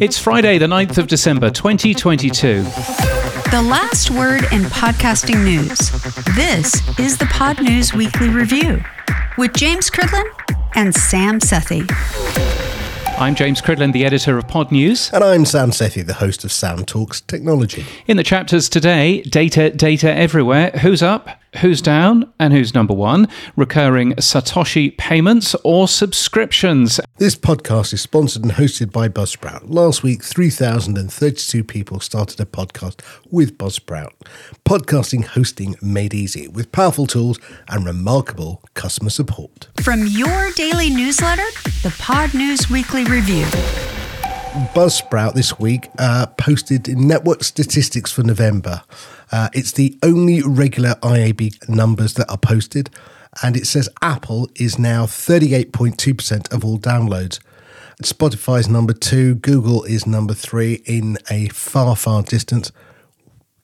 [0.00, 2.62] It's Friday, the 9th of December, 2022.
[2.62, 5.78] The last word in podcasting news.
[6.34, 8.82] This is the Pod News Weekly Review
[9.36, 10.32] with James Cridland
[10.74, 11.88] and Sam Sethi.
[13.16, 15.10] I'm James Cridland, the editor of Pod News.
[15.12, 17.84] And I'm Sam Sethi, the host of Sam Talks Technology.
[18.08, 20.70] In the chapters today, data, data everywhere.
[20.70, 21.28] Who's up?
[21.56, 23.26] Who's down and who's number one?
[23.56, 27.00] Recurring Satoshi payments or subscriptions?
[27.16, 29.62] This podcast is sponsored and hosted by Buzzsprout.
[29.64, 33.00] Last week, 3,032 people started a podcast
[33.30, 34.10] with Buzzsprout.
[34.66, 39.68] Podcasting hosting made easy with powerful tools and remarkable customer support.
[39.82, 41.46] From your daily newsletter,
[41.82, 43.46] the Pod News Weekly Review.
[44.74, 48.82] Buzzsprout this week uh, posted network statistics for November.
[49.30, 52.90] Uh, it's the only regular IAB numbers that are posted,
[53.42, 57.40] and it says Apple is now 38.2% of all downloads.
[58.02, 62.70] Spotify's number two, Google is number three in a far, far distance.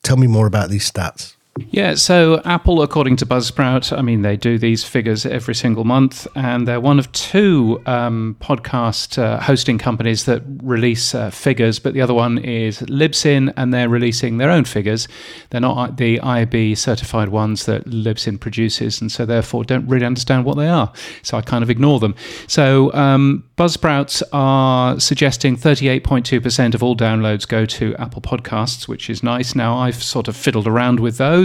[0.03, 1.34] Tell me more about these stats.
[1.57, 6.27] Yeah, so Apple, according to Buzzsprout, I mean, they do these figures every single month,
[6.35, 11.93] and they're one of two um, podcast uh, hosting companies that release uh, figures, but
[11.93, 15.07] the other one is Libsyn, and they're releasing their own figures.
[15.49, 20.43] They're not the IAB certified ones that Libsyn produces, and so therefore don't really understand
[20.43, 20.91] what they are.
[21.23, 22.15] So I kind of ignore them.
[22.47, 29.23] So um, Buzzsprouts are suggesting 38.2% of all downloads go to Apple Podcasts, which is
[29.23, 29.55] nice.
[29.55, 31.44] Now, I've sort of fiddled around with those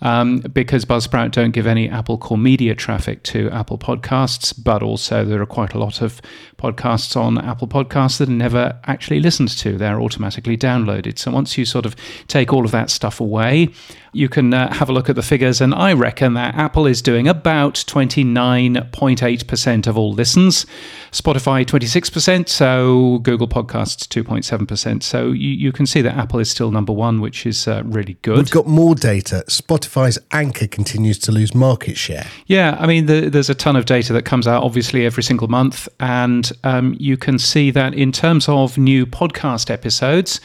[0.00, 5.24] um, because Buzzsprout don't give any Apple Core Media traffic to Apple Podcasts, but also
[5.24, 6.20] there are quite a lot of
[6.58, 9.76] podcasts on Apple Podcasts that are never actually listened to.
[9.76, 11.18] They're automatically downloaded.
[11.18, 11.96] So once you sort of
[12.28, 13.70] take all of that stuff away,
[14.16, 17.02] you can uh, have a look at the figures, and I reckon that Apple is
[17.02, 20.64] doing about 29.8% of all listens,
[21.12, 25.02] Spotify 26%, so Google Podcasts 2.7%.
[25.02, 28.16] So you, you can see that Apple is still number one, which is uh, really
[28.22, 28.38] good.
[28.38, 29.35] We've got more data.
[29.44, 32.26] Spotify's Anchor continues to lose market share.
[32.46, 35.48] Yeah, I mean, the, there's a ton of data that comes out, obviously, every single
[35.48, 40.40] month, and um, you can see that in terms of new podcast episodes.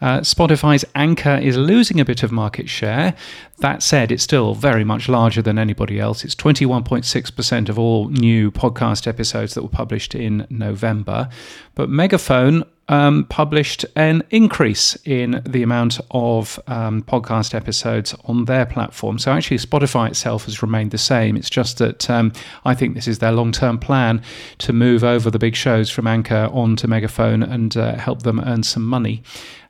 [0.00, 3.14] Uh, Spotify's Anchor is losing a bit of market share.
[3.58, 6.22] That said, it's still very much larger than anybody else.
[6.22, 11.30] It's 21.6% of all new podcast episodes that were published in November.
[11.74, 18.64] But Megaphone um, published an increase in the amount of um, podcast episodes on their
[18.66, 19.18] platform.
[19.18, 21.36] So actually, Spotify itself has remained the same.
[21.36, 22.32] It's just that um,
[22.64, 24.22] I think this is their long term plan
[24.58, 28.62] to move over the big shows from Anchor onto Megaphone and uh, help them earn
[28.62, 29.22] some money.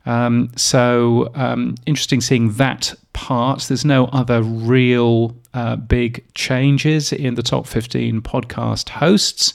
[0.07, 3.63] Um, so um, interesting seeing that part.
[3.63, 9.53] There's no other real uh, big changes in the top 15 podcast hosts.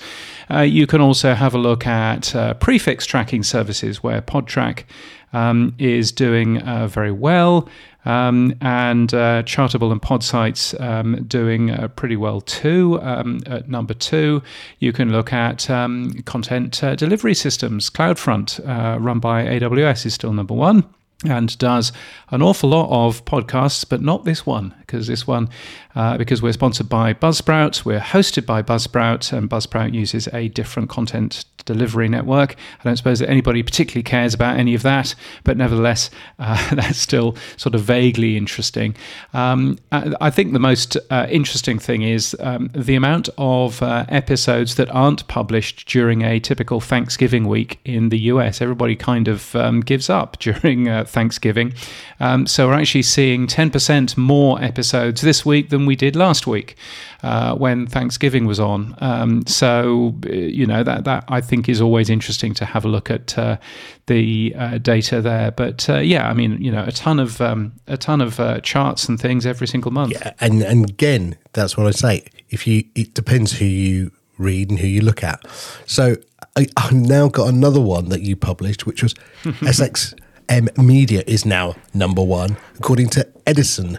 [0.51, 4.85] Uh, you can also have a look at uh, prefix tracking services where Podtrac
[5.33, 7.69] um, is doing uh, very well.
[8.05, 12.99] Um, and uh, Chartable and Podsights um, doing uh, pretty well too.
[13.03, 14.43] Um, at number two,
[14.81, 17.91] you can look at um, content uh, delivery systems.
[17.91, 20.85] CloudFront, uh, run by AWS, is still number one
[21.25, 21.93] and does
[22.31, 25.49] an awful lot of podcasts, but not this one, because this one,
[25.95, 30.89] uh, because we're sponsored by Buzzsprout, we're hosted by Buzzsprout, and Buzzsprout uses a different
[30.89, 32.57] content delivery network.
[32.81, 35.15] I don't suppose that anybody particularly cares about any of that,
[35.45, 38.95] but nevertheless, uh, that's still sort of vaguely interesting.
[39.33, 44.77] Um, I, think the most uh, interesting thing is um, the amount of uh, episodes
[44.77, 48.61] that aren't published during a typical Thanksgiving week in the US.
[48.61, 51.75] Everybody kind of um, gives up during uh, Thanksgiving.
[52.21, 56.77] Um, so we're actually seeing 10% more episodes this week than we did last week
[57.23, 58.97] uh, when Thanksgiving was on.
[59.01, 62.89] Um, so, uh, you know, that, that I think is always interesting to have a
[62.89, 63.59] look at uh,
[64.07, 65.51] the uh, data there.
[65.53, 68.61] But uh, yeah, I mean, you know, a ton of um, a ton of uh,
[68.61, 70.13] charts and things every single month.
[70.13, 72.27] Yeah, and, and again, that's what I say.
[72.51, 75.47] If you, it depends who you read and who you look at.
[75.87, 76.17] So
[76.57, 79.15] I, have now got another one that you published, which was
[79.45, 83.99] SXM Media is now number one, according to Edison.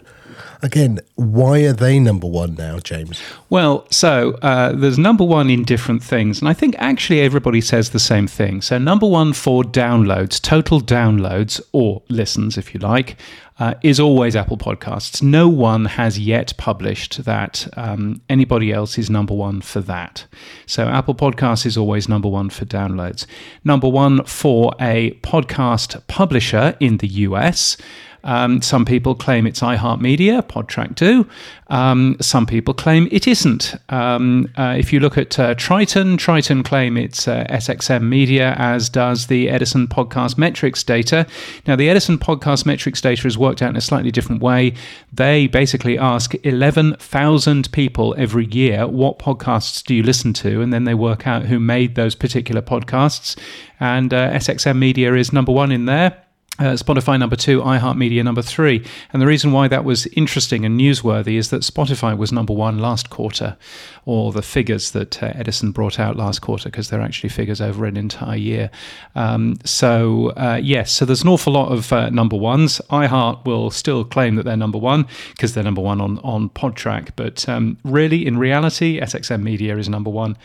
[0.64, 3.22] Again, why are they number one now, James?
[3.50, 7.90] Well, so uh, there's number one in different things, and I think actually everybody says
[7.90, 8.62] the same thing.
[8.62, 13.18] So, number one for downloads, total downloads, or listens, if you like,
[13.60, 15.22] uh, is always Apple Podcasts.
[15.22, 20.26] No one has yet published that um, anybody else is number one for that.
[20.66, 23.26] So, Apple Podcasts is always number one for downloads.
[23.66, 27.76] Number one for a podcast publisher in the US
[28.24, 31.28] Um, some people claim it's iHeartMedia, Podtrac do.
[31.68, 33.76] Um, some people claim it isn't.
[33.90, 38.90] Um, uh, if you look at uh, Triton, Triton claim it's uh, SXM Media, as
[38.90, 41.26] does the Edison Podcast Metrics data.
[41.66, 44.74] Now, the Edison Podcast Metrics data is worked out in a slightly different way.
[45.12, 50.62] They basically ask 11,000 people every year, what podcasts do you listen to?
[50.62, 53.38] And then they work out who made those particular podcasts.
[53.80, 56.23] And uh, SXM Media is number one in there.
[56.60, 58.86] Uh, Spotify number two, iHeartMedia number three.
[59.12, 62.78] And the reason why that was interesting and newsworthy is that Spotify was number one
[62.78, 63.58] last quarter,
[64.06, 67.86] or the figures that uh, Edison brought out last quarter, because they're actually figures over
[67.88, 68.70] an entire year.
[69.16, 72.80] Um, so, uh, yes, so there's an awful lot of uh, number ones.
[72.92, 77.10] iHeart will still claim that they're number one because they're number one on, on Podtrac.
[77.16, 80.38] But um, really, in reality, SXM Media is number one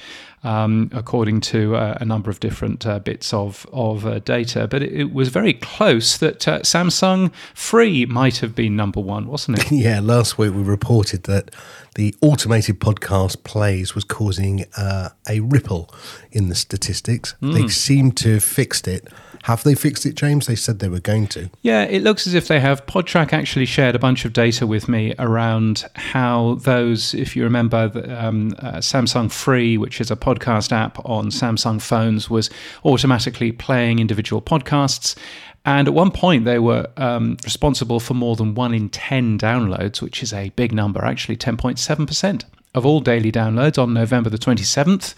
[0.44, 4.67] um, according to uh, a number of different uh, bits of of uh, data.
[4.69, 9.26] But it, it, was very close that uh, Samsung Free might have been number one,
[9.26, 9.70] wasn't it?
[9.73, 11.50] yeah, last week we reported that
[11.94, 15.93] the automated podcast plays was causing uh, a ripple
[16.31, 17.35] in the statistics.
[17.43, 17.55] Mm.
[17.55, 19.08] They seem to have fixed it
[19.44, 20.46] have they fixed it, James?
[20.46, 21.50] They said they were going to.
[21.62, 22.85] Yeah, it looks as if they have.
[22.87, 27.88] Podtrac actually shared a bunch of data with me around how those, if you remember,
[27.88, 32.50] the, um, uh, Samsung Free, which is a podcast app on Samsung phones, was
[32.85, 35.17] automatically playing individual podcasts.
[35.64, 40.00] And at one point, they were um, responsible for more than one in 10 downloads,
[40.00, 42.44] which is a big number, actually 10.7%
[42.75, 45.15] of all daily downloads on November the 27th.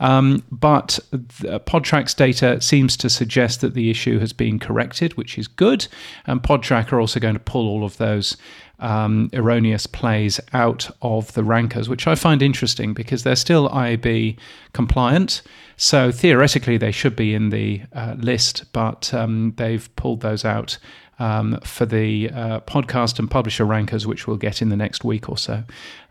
[0.00, 5.46] Um, but Podtrac's data seems to suggest that the issue has been corrected, which is
[5.46, 5.86] good.
[6.26, 8.36] And Podtrac are also going to pull all of those
[8.80, 14.36] um, erroneous plays out of the rankers, which I find interesting because they're still IAB
[14.72, 15.42] compliant.
[15.76, 20.78] So theoretically, they should be in the uh, list, but um, they've pulled those out
[21.18, 25.28] um, for the uh, podcast and publisher rankers, which we'll get in the next week
[25.28, 25.64] or so.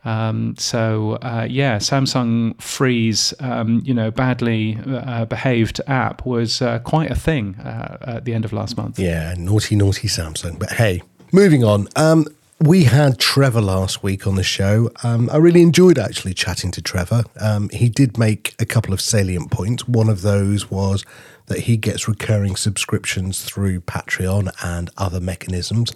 [0.06, 6.80] Um, so uh, yeah, Samsung Free's, um, you know badly uh, behaved app was uh,
[6.80, 9.00] quite a thing uh, at the end of last month.
[9.00, 10.60] Yeah, naughty naughty Samsung.
[10.60, 11.02] But hey,
[11.32, 11.88] moving on.
[11.96, 12.26] Um,
[12.60, 14.90] we had Trevor last week on the show.
[15.04, 17.24] Um, I really enjoyed actually chatting to Trevor.
[17.40, 19.86] Um, he did make a couple of salient points.
[19.88, 21.04] One of those was
[21.48, 25.92] that he gets recurring subscriptions through Patreon and other mechanisms.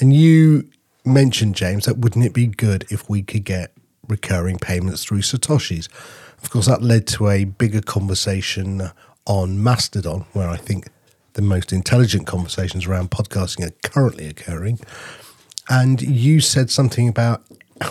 [0.00, 0.68] And you
[1.10, 3.72] mentioned, James, that wouldn't it be good if we could get
[4.08, 5.88] recurring payments through Satoshis?
[6.42, 8.90] Of course, that led to a bigger conversation
[9.26, 10.88] on Mastodon, where I think
[11.34, 14.80] the most intelligent conversations around podcasting are currently occurring.
[15.68, 17.42] And you said something about,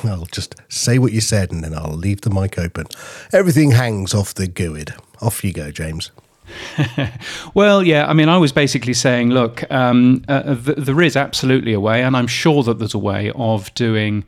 [0.04, 2.86] well, just say what you said and then I'll leave the mic open.
[3.32, 4.94] Everything hangs off the GUID.
[5.22, 6.12] Off you go, James.
[7.54, 11.74] well, yeah, I mean, I was basically saying, look, um, uh, th- there is absolutely
[11.74, 14.24] a way, and I'm sure that there's a way of doing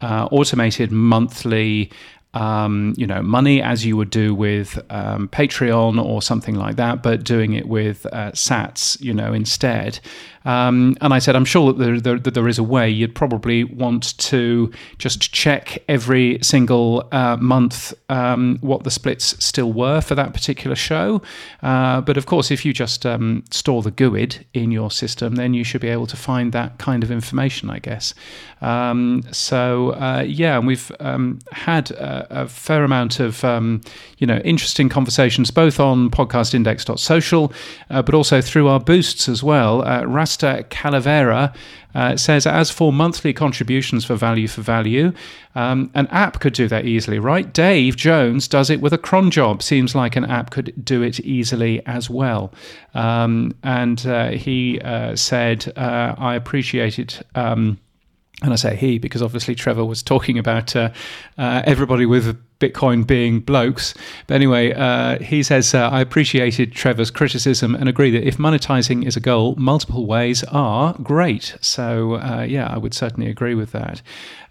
[0.00, 1.90] uh, automated monthly.
[2.34, 7.00] Um, you know, money as you would do with um, Patreon or something like that,
[7.00, 10.00] but doing it with uh, Sats, you know, instead.
[10.44, 12.88] Um, and I said, I'm sure that there, there, there is a way.
[12.90, 19.72] You'd probably want to just check every single uh, month um, what the splits still
[19.72, 21.22] were for that particular show.
[21.62, 25.54] Uh, but of course, if you just um, store the GUID in your system, then
[25.54, 28.14] you should be able to find that kind of information, I guess.
[28.64, 33.82] Um, so uh, yeah, we've um, had a, a, fair amount of um,
[34.16, 37.52] you know interesting conversations both on podcastindex.social,
[37.90, 39.86] uh, but also through our boosts as well.
[39.86, 41.54] Uh, Rasta Calavera
[41.94, 45.12] uh, says, as for monthly contributions for value for value,
[45.54, 47.52] um, an app could do that easily, right?
[47.52, 49.62] Dave Jones does it with a cron job.
[49.62, 52.52] Seems like an app could do it easily as well.
[52.94, 57.22] Um, and uh, he uh, said, uh, I appreciate it.
[57.36, 57.78] Um,
[58.42, 60.90] and I say he because obviously Trevor was talking about uh,
[61.38, 63.94] uh, everybody with Bitcoin being blokes.
[64.26, 69.06] But anyway, uh, he says, uh, I appreciated Trevor's criticism and agree that if monetizing
[69.06, 71.56] is a goal, multiple ways are great.
[71.60, 74.02] So, uh, yeah, I would certainly agree with that.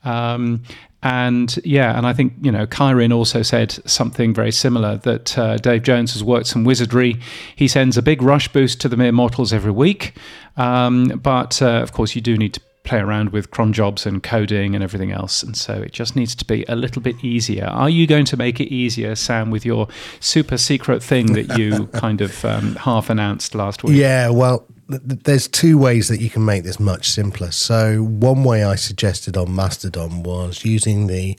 [0.03, 0.63] Um,
[1.01, 5.57] and yeah, and I think, you know, Kyrin also said something very similar that uh,
[5.57, 7.19] Dave Jones has worked some wizardry.
[7.57, 10.15] He sends a big rush boost to the mere mortals every week.
[10.55, 14.21] Um, but uh, of course, you do need to play around with cron jobs and
[14.21, 15.41] coding and everything else.
[15.41, 17.65] And so it just needs to be a little bit easier.
[17.65, 19.87] Are you going to make it easier, Sam, with your
[20.19, 23.95] super secret thing that you kind of um, half announced last week?
[23.95, 27.51] Yeah, well, th- there's two ways that you can make this much simpler.
[27.51, 31.37] So, one way I suggested on Mastodon was using the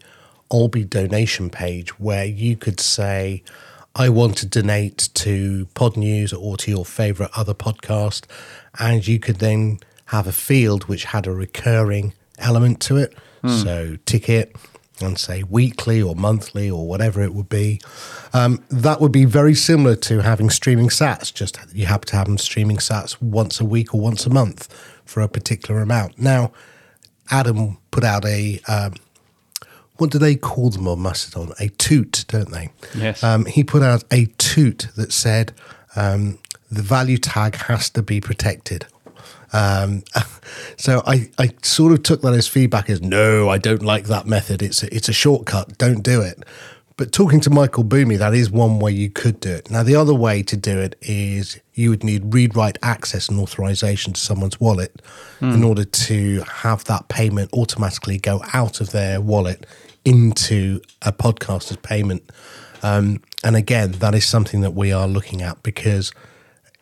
[0.50, 3.42] Alby donation page where you could say,
[3.96, 8.24] I want to donate to Pod News or to your favorite other podcast.
[8.78, 13.14] And you could then have a field which had a recurring element to it.
[13.46, 14.56] So ticket
[15.02, 17.80] and say weekly or monthly or whatever it would be.
[18.32, 21.32] Um, that would be very similar to having streaming sats.
[21.32, 24.72] Just you have to have them streaming sats once a week or once a month
[25.04, 26.18] for a particular amount.
[26.18, 26.52] Now,
[27.30, 28.94] Adam put out a um,
[29.96, 31.52] what do they call them on Mastodon?
[31.60, 32.70] A toot, don't they?
[32.96, 33.22] Yes.
[33.22, 35.52] Um, he put out a toot that said
[35.96, 36.38] um,
[36.70, 38.86] the value tag has to be protected.
[39.54, 40.02] Um,
[40.76, 44.26] so I, I sort of took that as feedback as no, I don't like that
[44.26, 44.60] method.
[44.62, 45.78] It's a, it's a shortcut.
[45.78, 46.42] Don't do it.
[46.96, 49.68] But talking to Michael Boomy, that is one way you could do it.
[49.68, 53.40] Now, the other way to do it is you would need read write access and
[53.40, 55.02] authorization to someone's wallet
[55.40, 59.66] in order to have that payment automatically go out of their wallet
[60.04, 62.22] into a podcaster's payment.
[62.84, 66.12] Um, and again, that is something that we are looking at because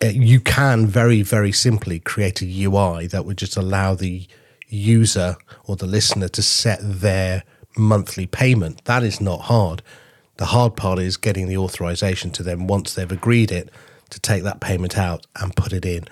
[0.03, 4.27] Uh, you can very, very simply create a UI that would just allow the
[4.69, 7.45] user or the listener to set their
[7.77, 8.85] monthly payment.
[8.87, 9.83] That is not hard.
[10.39, 13.71] The hard part is getting the authorization to them once they've agreed it
[14.11, 16.07] to take that payment out and put it in.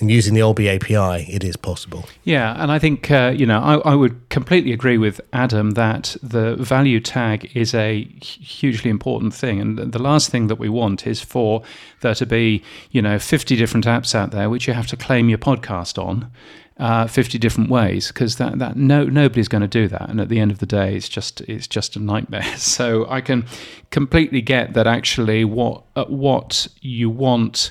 [0.00, 2.06] And using the Alby API, it is possible.
[2.24, 6.16] Yeah, and I think uh, you know I, I would completely agree with Adam that
[6.22, 11.06] the value tag is a hugely important thing, and the last thing that we want
[11.06, 11.62] is for
[12.00, 15.28] there to be you know fifty different apps out there which you have to claim
[15.28, 16.30] your podcast on.
[16.78, 20.30] Uh, 50 different ways because that, that no nobody's going to do that and at
[20.30, 23.44] the end of the day it's just it's just a nightmare so I can
[23.90, 27.70] completely get that actually what uh, what you want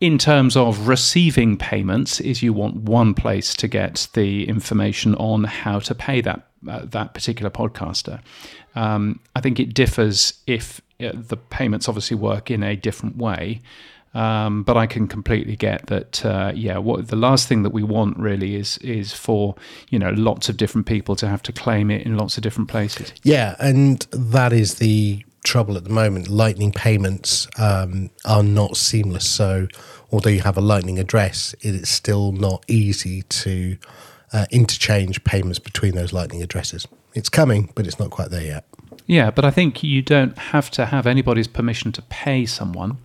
[0.00, 5.44] in terms of receiving payments is you want one place to get the information on
[5.44, 8.20] how to pay that uh, that particular podcaster.
[8.74, 13.60] Um, I think it differs if uh, the payments obviously work in a different way.
[14.14, 16.24] Um, but I can completely get that.
[16.24, 19.54] Uh, yeah, what the last thing that we want really is is for
[19.90, 22.70] you know lots of different people to have to claim it in lots of different
[22.70, 23.12] places.
[23.24, 26.28] Yeah, and that is the trouble at the moment.
[26.28, 29.28] Lightning payments um, are not seamless.
[29.30, 29.68] So,
[30.12, 33.78] although you have a Lightning address, it is still not easy to
[34.32, 36.86] uh, interchange payments between those Lightning addresses.
[37.14, 38.64] It's coming, but it's not quite there yet.
[39.06, 42.98] Yeah, but I think you don't have to have anybody's permission to pay someone,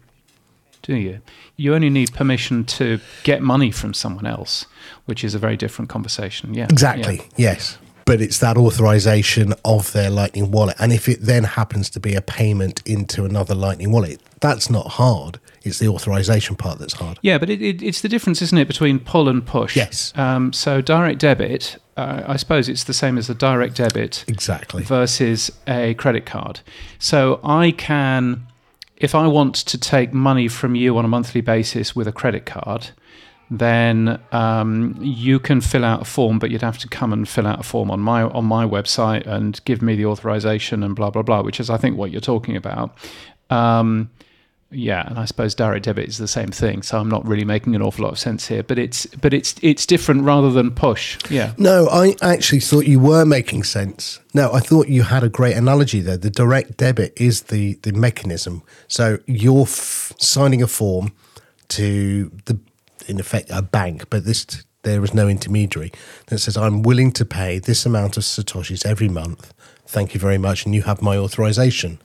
[0.82, 1.22] do you?
[1.58, 4.66] You only need permission to get money from someone else,
[5.06, 6.56] which is a very different conversation.
[6.56, 7.52] Yeah, Exactly, Yeah.
[7.54, 7.78] yes.
[8.06, 10.76] But it's that authorization of their Lightning wallet.
[10.80, 14.88] And if it then happens to be a payment into another Lightning wallet, that's not
[14.88, 15.40] hard.
[15.64, 17.20] It's the authorization part that's hard.
[17.22, 19.76] Yeah, but it, it, it's the difference, isn't it, between pull and push?
[19.76, 20.12] Yes.
[20.16, 24.84] Um, so direct debit, uh, I suppose it's the same as a direct debit Exactly.
[24.84, 26.62] versus a credit card.
[26.98, 28.48] So I can,
[28.98, 32.48] if I want to take money from you on a monthly basis with a credit
[32.48, 32.90] card,
[33.52, 37.46] then um, you can fill out a form, but you'd have to come and fill
[37.46, 41.10] out a form on my on my website and give me the authorization and blah
[41.10, 42.98] blah blah, which is I think what you're talking about.
[43.50, 44.10] Um,
[44.74, 46.82] yeah, and I suppose direct debit is the same thing.
[46.82, 49.56] So I'm not really making an awful lot of sense here, but it's but it's
[49.62, 51.20] it's different rather than push.
[51.30, 51.54] Yeah.
[51.58, 54.22] No, I actually thought you were making sense.
[54.34, 56.16] No, I thought you had a great analogy there.
[56.16, 58.64] The direct debit is the the mechanism.
[58.88, 61.12] So you're f- signing a form
[61.68, 62.58] to the,
[63.08, 64.46] in effect, a bank, but this
[64.84, 65.92] there is no intermediary
[66.28, 69.54] that says I'm willing to pay this amount of satoshis every month.
[69.86, 72.00] Thank you very much, and you have my authorization.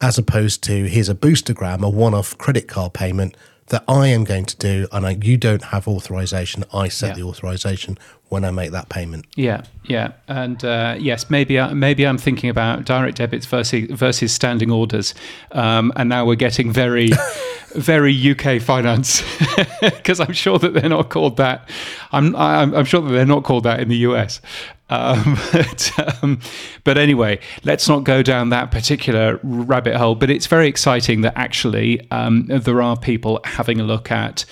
[0.00, 3.36] As opposed to here's a boostergram, a one-off credit card payment
[3.68, 6.64] that I am going to do, and I, you don't have authorization.
[6.72, 7.14] I set Yeah.
[7.16, 9.26] the authorization when I make that payment.
[9.36, 14.32] Yeah, yeah, and uh, yes, maybe I, maybe I'm thinking about direct debits versus versus
[14.32, 15.14] standing orders,
[15.52, 17.10] um, and now we're getting very,
[17.74, 19.22] very UK finance
[19.80, 21.68] because I'm sure that they're not called that.
[22.12, 24.40] I'm I'm, I'm sure that they're not called that in the US.
[24.88, 25.90] Um, but,
[26.22, 26.40] um,
[26.84, 30.14] but anyway, let's not go down that particular rabbit hole.
[30.14, 34.44] But it's very exciting that actually um, there are people having a look at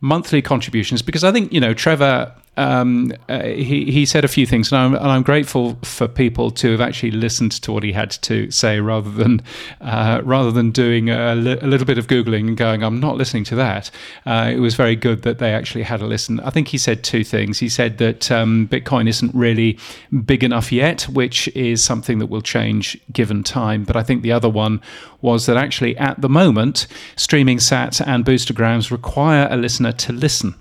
[0.00, 2.34] monthly contributions because I think you know Trevor.
[2.58, 6.50] Um, uh, he he said a few things, and I'm, and I'm grateful for people
[6.50, 9.42] to have actually listened to what he had to say, rather than
[9.80, 13.16] uh, rather than doing a, li- a little bit of googling and going, I'm not
[13.16, 13.92] listening to that.
[14.26, 16.40] Uh, it was very good that they actually had a listen.
[16.40, 17.60] I think he said two things.
[17.60, 19.78] He said that um, Bitcoin isn't really
[20.24, 23.84] big enough yet, which is something that will change given time.
[23.84, 24.80] But I think the other one
[25.20, 30.54] was that actually at the moment, streaming sats and boostergrams require a listener to listen.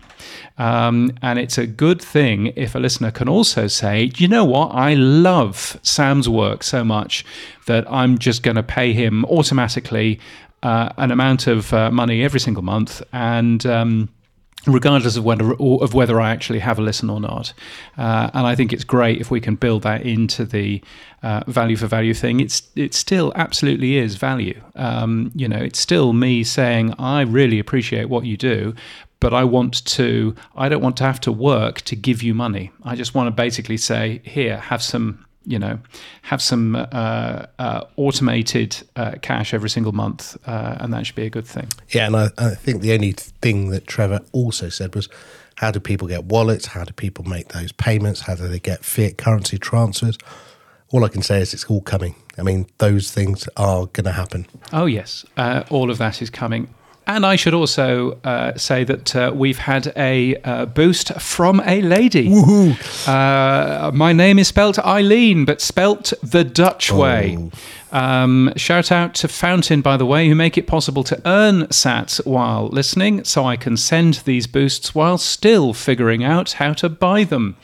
[0.58, 4.70] Um, and it's a good thing if a listener can also say, you know what,
[4.70, 7.24] I love Sam's work so much
[7.68, 10.20] that I'm just going to pay him automatically
[10.64, 13.04] uh, an amount of uh, money every single month.
[13.14, 14.10] And um,
[14.68, 17.54] regardless of whether of whether I actually have a listen or not.
[17.98, 20.82] Uh, and I think it's great if we can build that into the
[21.24, 22.40] uh, value for value thing.
[22.40, 24.62] It's it still absolutely is value.
[24.76, 28.76] Um, you know, it's still me saying I really appreciate what you do.
[29.20, 30.36] But I want to.
[30.56, 32.72] I don't want to have to work to give you money.
[32.84, 35.80] I just want to basically say, here, have some you know,
[36.24, 41.26] have some uh, uh, automated uh, cash every single month, uh, and that should be
[41.26, 41.70] a good thing.
[41.90, 45.08] Yeah, and I, I, think the only thing that Trevor also said was,
[45.56, 46.68] how do people get wallets?
[46.68, 48.20] How do people make those payments?
[48.22, 50.18] How do they get fiat currency transfers?
[50.90, 52.16] All I can say is it's all coming.
[52.38, 54.48] I mean, those things are going to happen.
[54.74, 56.68] Oh yes, uh, all of that is coming.
[57.08, 61.82] And I should also uh, say that uh, we've had a uh, boost from a
[61.82, 62.28] lady.
[63.08, 66.98] Uh, my name is spelt Eileen, but spelt the Dutch oh.
[67.92, 72.26] Um, shout out to Fountain, by the way, who make it possible to earn sats
[72.26, 77.24] while listening, so I can send these boosts while still figuring out how to buy
[77.24, 77.56] them.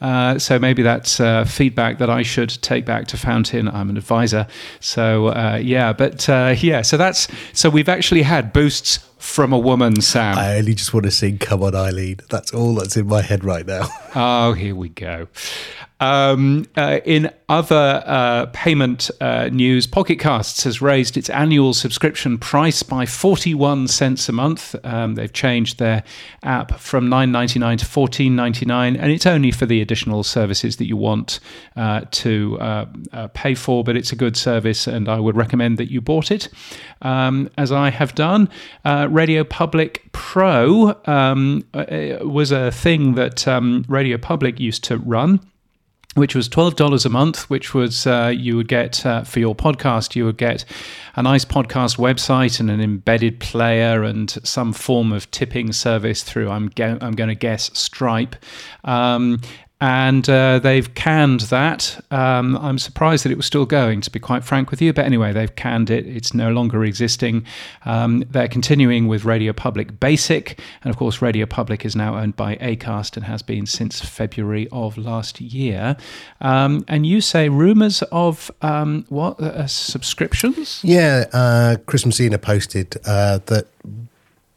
[0.00, 3.68] Uh, so maybe that's uh, feedback that I should take back to Fountain.
[3.68, 4.46] I'm an advisor,
[4.80, 5.92] so uh, yeah.
[5.92, 10.36] But uh, yeah, so that's so we've actually had boosts from a woman, Sam.
[10.38, 13.44] I only just want to sing "Come On, Eileen." That's all that's in my head
[13.44, 13.88] right now.
[14.14, 15.28] oh, here we go.
[15.98, 22.36] Um, uh, in other uh, payment uh, news, Pocket Casts has raised its annual subscription
[22.36, 24.74] price by 41 cents a month.
[24.84, 26.02] Um, they've changed their
[26.42, 31.40] app from 9.99 to 14.99, and it's only for the additional services that you want
[31.76, 35.78] uh, to uh, uh, pay for, but it's a good service, and I would recommend
[35.78, 36.50] that you bought it,
[37.00, 38.50] um, as I have done.
[39.08, 45.40] Radio Public Pro um, was a thing that um, Radio Public used to run
[46.16, 50.16] which was $12 a month, which was uh, you would get uh, for your podcast,
[50.16, 50.64] you would get
[51.14, 56.50] a nice podcast website and an embedded player and some form of tipping service through,
[56.50, 58.34] I'm, I'm going to guess, Stripe.
[58.84, 59.42] Um,
[59.80, 62.02] and uh, they've canned that.
[62.10, 64.94] Um, I'm surprised that it was still going, to be quite frank with you.
[64.94, 66.06] But anyway, they've canned it.
[66.06, 67.44] It's no longer existing.
[67.84, 70.58] Um, they're continuing with Radio Public Basic.
[70.82, 74.66] And of course, Radio Public is now owned by ACAST and has been since February
[74.72, 75.96] of last year.
[76.40, 79.38] Um, and you say rumors of um, what?
[79.38, 80.80] Uh, subscriptions?
[80.82, 81.26] Yeah.
[81.34, 83.66] Uh, Chris Messina posted uh, that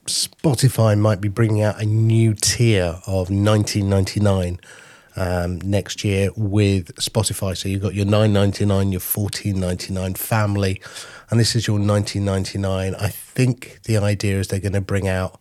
[0.05, 4.60] Spotify might be bringing out a new tier of 1999
[5.19, 7.55] um, next year with Spotify.
[7.55, 10.82] So you've got your nine ninety nine, your fourteen ninety nine family,
[11.29, 12.95] and this is your nineteen ninety nine.
[12.95, 15.39] I think the idea is they're going to bring out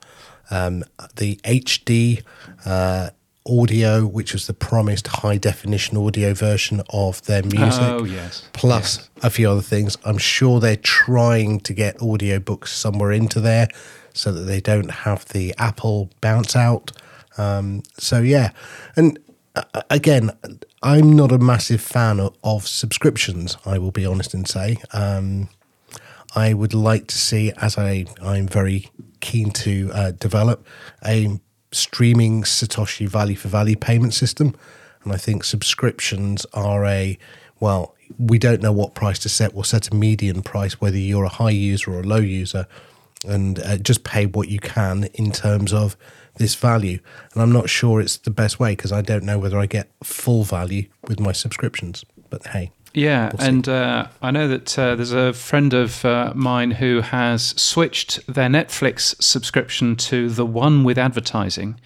[0.50, 0.84] um,
[1.16, 2.22] the HD.
[2.66, 3.10] Uh,
[3.50, 7.82] audio, which was the promised high definition audio version of their music.
[7.82, 8.46] Oh, yes.
[8.52, 9.08] Plus yes.
[9.22, 9.96] a few other things.
[10.04, 13.68] I'm sure they're trying to get audiobooks somewhere into there
[14.12, 16.92] so that they don't have the Apple bounce out.
[17.38, 18.50] Um, so, yeah.
[18.96, 19.18] And
[19.90, 20.30] again,
[20.82, 23.56] I'm not a massive fan of, of, subscriptions.
[23.64, 25.48] I will be honest and say, um,
[26.34, 28.90] I would like to see, as I I'm very
[29.20, 30.66] keen to uh, develop
[31.04, 31.40] a
[31.72, 34.54] streaming Satoshi value for value payment system,
[35.04, 37.18] and I think subscriptions are a
[37.60, 37.94] well.
[38.18, 39.52] We don't know what price to set.
[39.52, 42.66] We'll set a median price, whether you're a high user or a low user,
[43.26, 45.96] and uh, just pay what you can in terms of
[46.38, 46.98] this value.
[47.32, 49.90] And I'm not sure it's the best way because I don't know whether I get
[50.02, 52.04] full value with my subscriptions.
[52.30, 52.70] But hey.
[52.94, 57.00] Yeah, we'll and uh, I know that uh, there's a friend of uh, mine who
[57.02, 61.78] has switched their Netflix subscription to the one with advertising.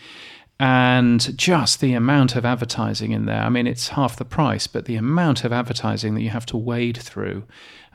[0.61, 3.43] And just the amount of advertising in there.
[3.43, 6.57] I mean, it's half the price, but the amount of advertising that you have to
[6.57, 7.43] wade through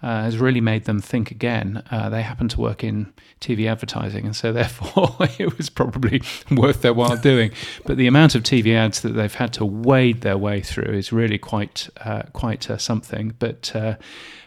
[0.04, 1.84] uh, has really made them think again.
[1.90, 6.82] Uh, they happen to work in TV advertising, and so therefore it was probably worth
[6.82, 7.52] their while doing.
[7.86, 11.12] But the amount of TV ads that they've had to wade their way through is
[11.12, 13.34] really quite uh, quite uh, something.
[13.40, 13.96] But uh,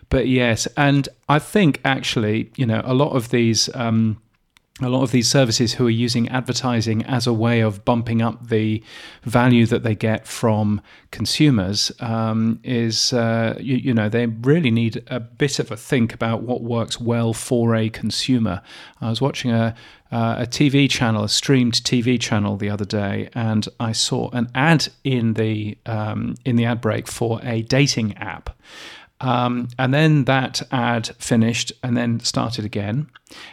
[0.08, 3.74] but yes, and I think actually, you know, a lot of these.
[3.74, 4.20] Um,
[4.82, 8.48] a lot of these services who are using advertising as a way of bumping up
[8.48, 8.82] the
[9.22, 15.02] value that they get from consumers um, is, uh, you, you, know, they really need
[15.08, 18.62] a bit of a think about what works well for a consumer.
[19.00, 19.74] I was watching a,
[20.12, 24.50] uh, a TV channel, a streamed TV channel, the other day, and I saw an
[24.54, 28.50] ad in the um, in the ad break for a dating app.
[29.20, 33.10] Um, and then that ad finished and then started again.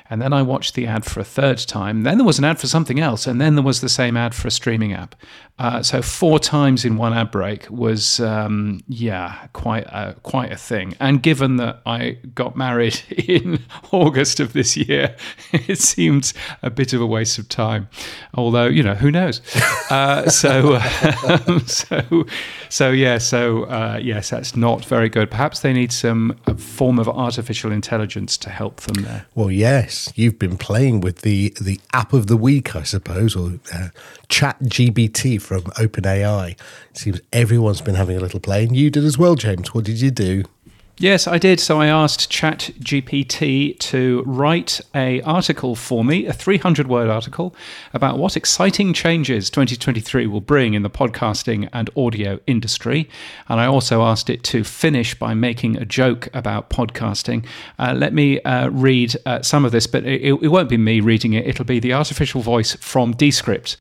[0.10, 2.04] And then I watched the ad for a third time.
[2.04, 3.28] Then there was an ad for something else.
[3.28, 5.16] And then there was the same ad for a streaming app.
[5.60, 10.56] Uh, so four times in one ad break was, um, yeah, quite a, quite a
[10.56, 10.96] thing.
[11.00, 15.16] And given that I got married in August of this year,
[15.52, 17.90] it seems a bit of a waste of time.
[18.36, 19.42] Although, you know, who knows?
[19.90, 20.76] Uh, so,
[21.30, 22.26] um, so,
[22.68, 23.18] so yeah.
[23.18, 25.32] So uh, yes, that's not very good.
[25.32, 29.26] Perhaps they need some form of artificial intelligence to help them there.
[29.34, 33.60] Well, yes, you've been playing with the the app of the week, I suppose, or
[33.74, 33.90] uh,
[34.30, 36.52] Chat GPT from OpenAI.
[36.52, 39.74] It seems everyone's been having a little play, and you did as well, James.
[39.74, 40.44] What did you do?
[41.00, 41.60] Yes, I did.
[41.60, 47.56] So I asked ChatGPT to write a article for me, a 300 word article
[47.94, 53.08] about what exciting changes 2023 will bring in the podcasting and audio industry.
[53.48, 57.46] And I also asked it to finish by making a joke about podcasting.
[57.78, 61.00] Uh, let me uh, read uh, some of this, but it, it won't be me
[61.00, 61.46] reading it.
[61.46, 63.78] It'll be the artificial voice from Descript.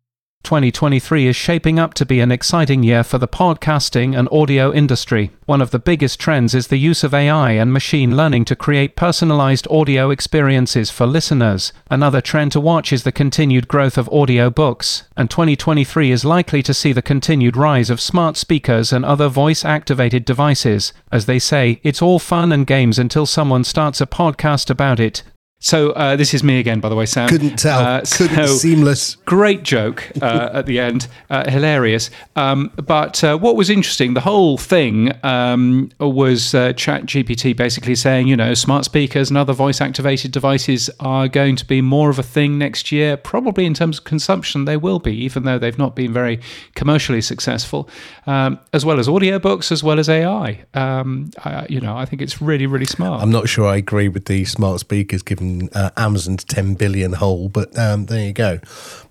[0.47, 5.33] 2023 is shaping up to be an exciting year for the podcasting and audio industry.
[5.47, 8.95] One of the biggest trends is the use of AI and machine learning to create
[8.95, 11.73] personalized audio experiences for listeners.
[11.91, 16.63] Another trend to watch is the continued growth of audio books, and 2023 is likely
[16.63, 20.93] to see the continued rise of smart speakers and other voice activated devices.
[21.11, 25.25] As they say, it's all fun and games until someone starts a podcast about it.
[25.59, 27.29] So uh, this is me again, by the way, Sam.
[27.31, 27.81] Couldn't tell.
[27.81, 29.17] Uh, Couldn't seamless.
[29.25, 32.11] Great joke uh, at the end, uh, hilarious.
[32.37, 37.95] Um, but uh, what was interesting, the whole thing um, was uh, Chat GPT basically
[37.95, 42.19] saying, you know, smart speakers and other voice-activated devices are going to be more of
[42.19, 43.17] a thing next year.
[43.17, 46.39] Probably in terms of consumption, they will be, even though they've not been very
[46.75, 47.89] commercially successful,
[48.27, 50.65] um, as well as audiobooks, as well as AI.
[50.75, 53.23] Um, I, you know, I think it's really, really smart.
[53.23, 57.49] I'm not sure I agree with the smart speakers given uh, Amazon's 10 billion hole,
[57.49, 58.59] but um, there you go.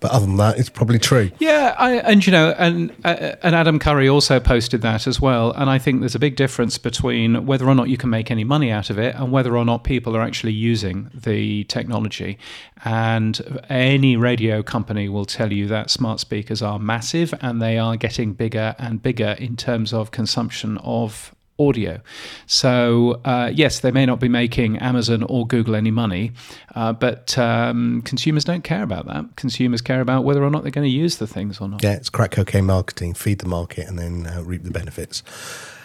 [0.00, 1.30] But other than that, it's probably true.
[1.38, 5.52] Yeah, I, and you know, and uh, and Adam Curry also posted that as well.
[5.52, 8.44] And I think there's a big difference between whether or not you can make any
[8.44, 12.38] money out of it and whether or not people are actually using the technology.
[12.84, 17.96] And any radio company will tell you that smart speakers are massive and they are
[17.96, 22.00] getting bigger and bigger in terms of consumption of audio.
[22.46, 26.32] So, uh, yes, they may not be making Amazon or Google any money,
[26.74, 29.36] uh, but um, consumers don't care about that.
[29.36, 31.82] Consumers care about whether or not they're going to use the things or not.
[31.82, 35.22] Yeah, it's crack cocaine marketing, feed the market, and then uh, reap the benefits.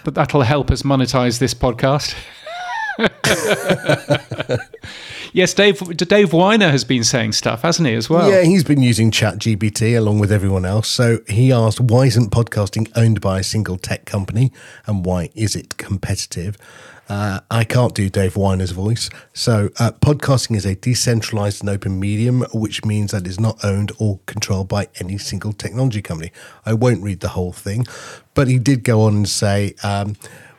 [0.04, 2.16] But that'll help us monetize this podcast.
[5.34, 5.80] yes, Dave.
[5.98, 8.30] Dave Winer has been saying stuff, hasn't he, as well?
[8.30, 10.88] Yeah, he's been using Chat GPT along with everyone else.
[10.88, 14.52] So he asked, "Why isn't podcasting owned by a single tech company,
[14.86, 16.58] and why is it competitive?"
[17.10, 19.10] Uh, I can't do Dave Winer's voice.
[19.34, 23.92] So, uh, podcasting is a decentralized and open medium, which means that it's not owned
[24.00, 26.32] or controlled by any single technology company.
[26.66, 27.86] I won't read the whole thing,
[28.34, 30.16] but he did go on and say, um,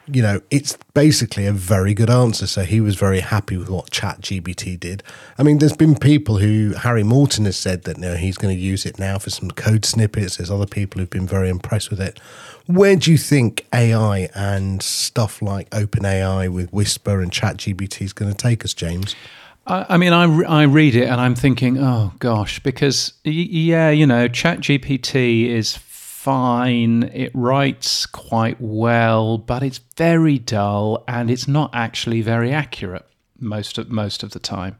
[0.06, 2.46] you know, it's basically a very good answer.
[2.46, 5.02] So he was very happy with what Chat GPT did.
[5.38, 8.54] I mean, there's been people who, Harry Morton has said that you know, he's going
[8.54, 10.36] to use it now for some code snippets.
[10.36, 12.18] There's other people who've been very impressed with it.
[12.66, 18.12] Where do you think AI and stuff like OpenAI with Whisper and Chat GPT is
[18.12, 19.14] going to take us, James?
[19.64, 24.26] I, mean, I, I read it and I'm thinking, oh gosh, because yeah, you know,
[24.26, 25.76] Chat GPT is
[26.22, 27.02] fine.
[27.12, 33.04] It writes quite well, but it's very dull and it's not actually very accurate
[33.40, 34.76] most of most of the time.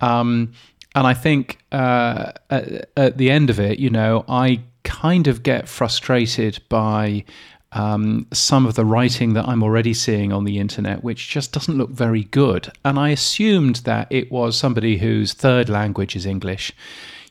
[0.00, 0.52] Um,
[0.96, 5.44] and I think uh, at, at, the end of it, you know, I kind of
[5.44, 7.24] get frustrated by
[7.70, 11.78] um, some of the writing that I'm already seeing on the internet, which just doesn't
[11.78, 12.72] look very good.
[12.84, 16.72] And I assumed that it was somebody whose third language is English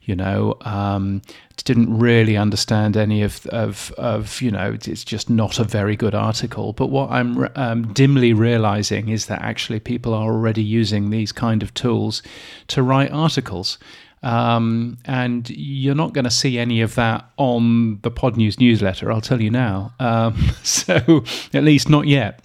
[0.05, 1.21] you know, um,
[1.63, 6.13] didn't really understand any of, of, of, you know, it's just not a very good
[6.13, 6.73] article.
[6.73, 11.63] But what I'm um, dimly realizing is that actually people are already using these kind
[11.63, 12.21] of tools
[12.67, 13.77] to write articles.
[14.23, 19.11] Um, and you're not going to see any of that on the Pod News newsletter,
[19.11, 19.93] I'll tell you now.
[19.99, 22.41] Um, so, at least not yet.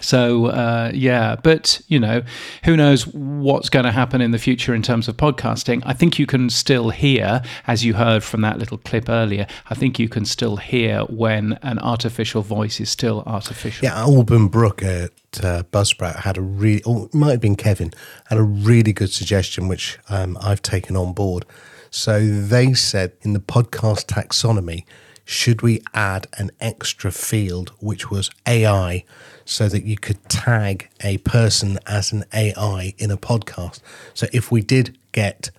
[0.00, 2.22] So uh, yeah, but you know,
[2.64, 5.82] who knows what's going to happen in the future in terms of podcasting?
[5.84, 9.46] I think you can still hear, as you heard from that little clip earlier.
[9.68, 13.84] I think you can still hear when an artificial voice is still artificial.
[13.84, 17.92] Yeah, Alban Brooke at uh, Buzzsprout had a really, or it might have been Kevin,
[18.26, 21.44] had a really good suggestion which um, I've taken on board.
[21.90, 24.84] So they said in the podcast taxonomy,
[25.24, 29.04] should we add an extra field which was AI
[29.44, 33.80] so that you could tag a person as an AI in a podcast?
[34.14, 35.50] So if we did get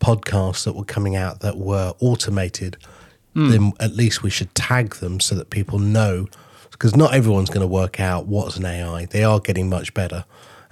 [0.00, 2.76] podcasts that were coming out that were automated,
[3.34, 6.28] then at least we should tag them so that people know.
[6.70, 9.06] Because not everyone's going to work out what's an AI.
[9.06, 10.24] They are getting much better.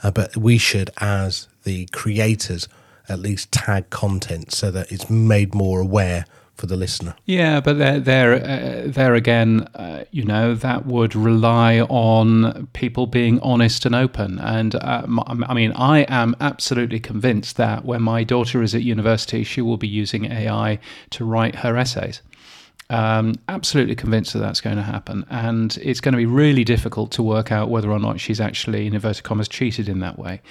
[0.03, 2.69] Uh, but we should, as the creators,
[3.09, 6.25] at least tag content so that it's made more aware
[6.61, 7.17] for the listener.
[7.25, 13.07] Yeah, but there, there, uh, there again, uh, you know, that would rely on people
[13.07, 14.39] being honest and open.
[14.39, 19.43] And uh, I mean, I am absolutely convinced that when my daughter is at university,
[19.43, 20.79] she will be using AI
[21.11, 22.21] to write her essays.
[22.91, 27.13] Um, absolutely convinced that that's going to happen, and it's going to be really difficult
[27.13, 30.43] to work out whether or not she's actually, in inverted commas, cheated in that way.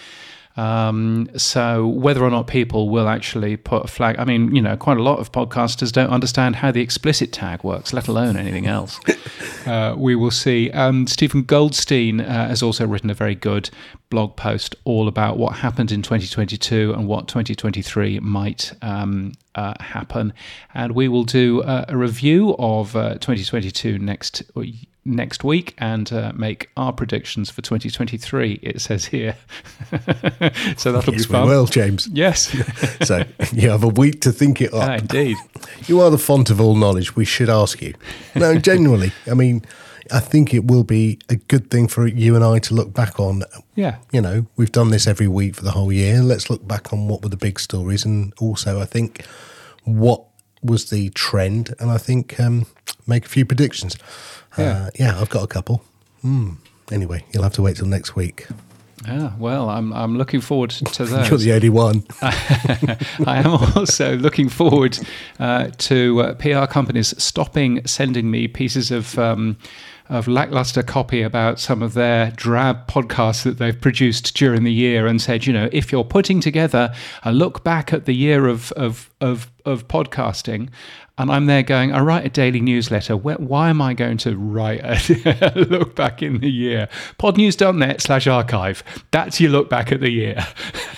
[0.59, 4.75] Um, so whether or not people will actually put a flag, I mean, you know,
[4.75, 8.67] quite a lot of podcasters don't understand how the explicit tag works, let alone anything
[8.67, 8.99] else.
[9.65, 10.69] uh, we will see.
[10.71, 13.69] Um, Stephen Goldstein uh, has also written a very good
[14.09, 20.33] blog post all about what happened in 2022 and what 2023 might um, uh, happen.
[20.73, 24.43] And we will do uh, a review of uh, 2022 next
[25.05, 28.59] next week and uh, make our predictions for 2023.
[28.61, 29.35] It says here,
[30.77, 31.47] so that'll Yes, be we fun.
[31.47, 32.07] will, James.
[32.11, 32.55] Yes,
[33.05, 34.89] So you have a week to think it up.
[34.89, 35.37] Ah, indeed.
[35.87, 37.15] You are the font of all knowledge.
[37.15, 37.93] We should ask you.
[38.35, 39.11] No, genuinely.
[39.29, 39.63] I mean,
[40.11, 43.19] I think it will be a good thing for you and I to look back
[43.19, 43.43] on.
[43.75, 43.97] Yeah.
[44.11, 46.21] You know, we've done this every week for the whole year.
[46.21, 49.23] Let's look back on what were the big stories, and also, I think
[49.85, 50.23] what
[50.61, 52.65] was the trend, and I think um,
[53.07, 53.95] make a few predictions.
[54.57, 54.85] Yeah.
[54.85, 55.83] Uh, yeah, I've got a couple.
[56.21, 56.53] Hmm.
[56.91, 58.47] Anyway, you'll have to wait till next week.
[59.07, 61.29] Yeah, well, I'm I'm looking forward to those.
[61.29, 62.03] You're the only one.
[62.21, 64.99] I am also looking forward
[65.39, 69.17] uh, to uh, PR companies stopping sending me pieces of.
[69.17, 69.57] Um,
[70.09, 75.05] of lackluster copy about some of their drab podcasts that they've produced during the year
[75.05, 78.71] and said, you know, if you're putting together a look back at the year of
[78.71, 80.69] of of, of podcasting,
[81.19, 83.17] and I'm there going, I write a daily newsletter.
[83.17, 86.87] Where, why am I going to write a look back in the year?
[87.19, 88.83] Podnews.net slash archive.
[89.11, 90.47] That's your look back at the year.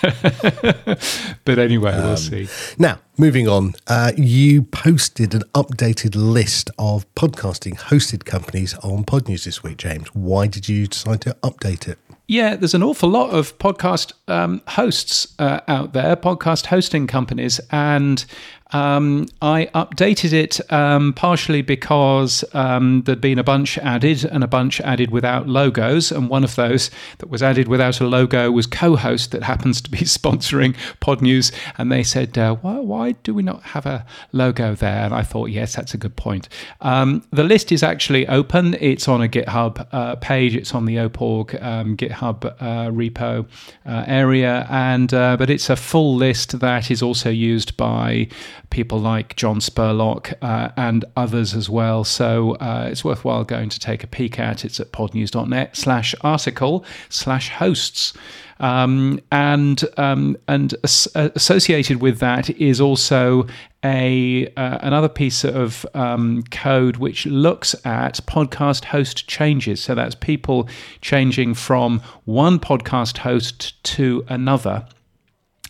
[1.44, 2.48] but anyway, we'll see.
[2.78, 9.44] Now, moving on, uh, you posted an updated list of podcasting hosted companies on Podnews
[9.44, 10.06] this week, James.
[10.14, 11.98] Why did you decide to update it?
[12.28, 17.60] Yeah, there's an awful lot of podcast um, hosts uh, out there, podcast hosting companies,
[17.70, 18.24] and
[18.72, 24.46] um, I updated it um, partially because um, there'd been a bunch added and a
[24.46, 28.66] bunch added without logos, and one of those that was added without a logo was
[28.66, 33.34] co-host that happens to be sponsoring Pod News, and they said, uh, why, "Why do
[33.34, 36.48] we not have a logo there?" And I thought, yes, that's a good point.
[36.80, 40.96] Um, the list is actually open; it's on a GitHub uh, page, it's on the
[40.96, 43.46] OPAWG um, GitHub uh, repo
[43.86, 48.28] uh, area, and uh, but it's a full list that is also used by
[48.72, 52.02] people like John Spurlock uh, and others as well.
[52.04, 54.64] So uh, it's worthwhile going to take a peek at.
[54.64, 58.14] It's at podnews.net slash article slash hosts.
[58.58, 63.46] Um, and um, and as- associated with that is also
[63.84, 69.82] a uh, another piece of um, code which looks at podcast host changes.
[69.82, 70.68] So that's people
[71.00, 74.86] changing from one podcast host to another.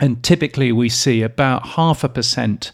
[0.00, 2.72] And typically, we see about half a percent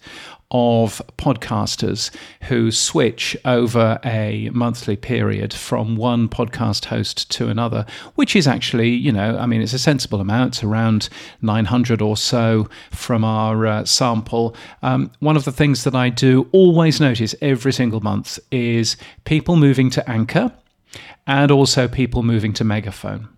[0.50, 2.10] of podcasters
[2.44, 8.88] who switch over a monthly period from one podcast host to another, which is actually,
[8.88, 10.54] you know, I mean, it's a sensible amount.
[10.54, 11.08] It's around
[11.42, 14.56] 900 or so from our uh, sample.
[14.82, 19.56] Um, one of the things that I do always notice every single month is people
[19.56, 20.52] moving to Anchor
[21.26, 23.28] and also people moving to Megaphone.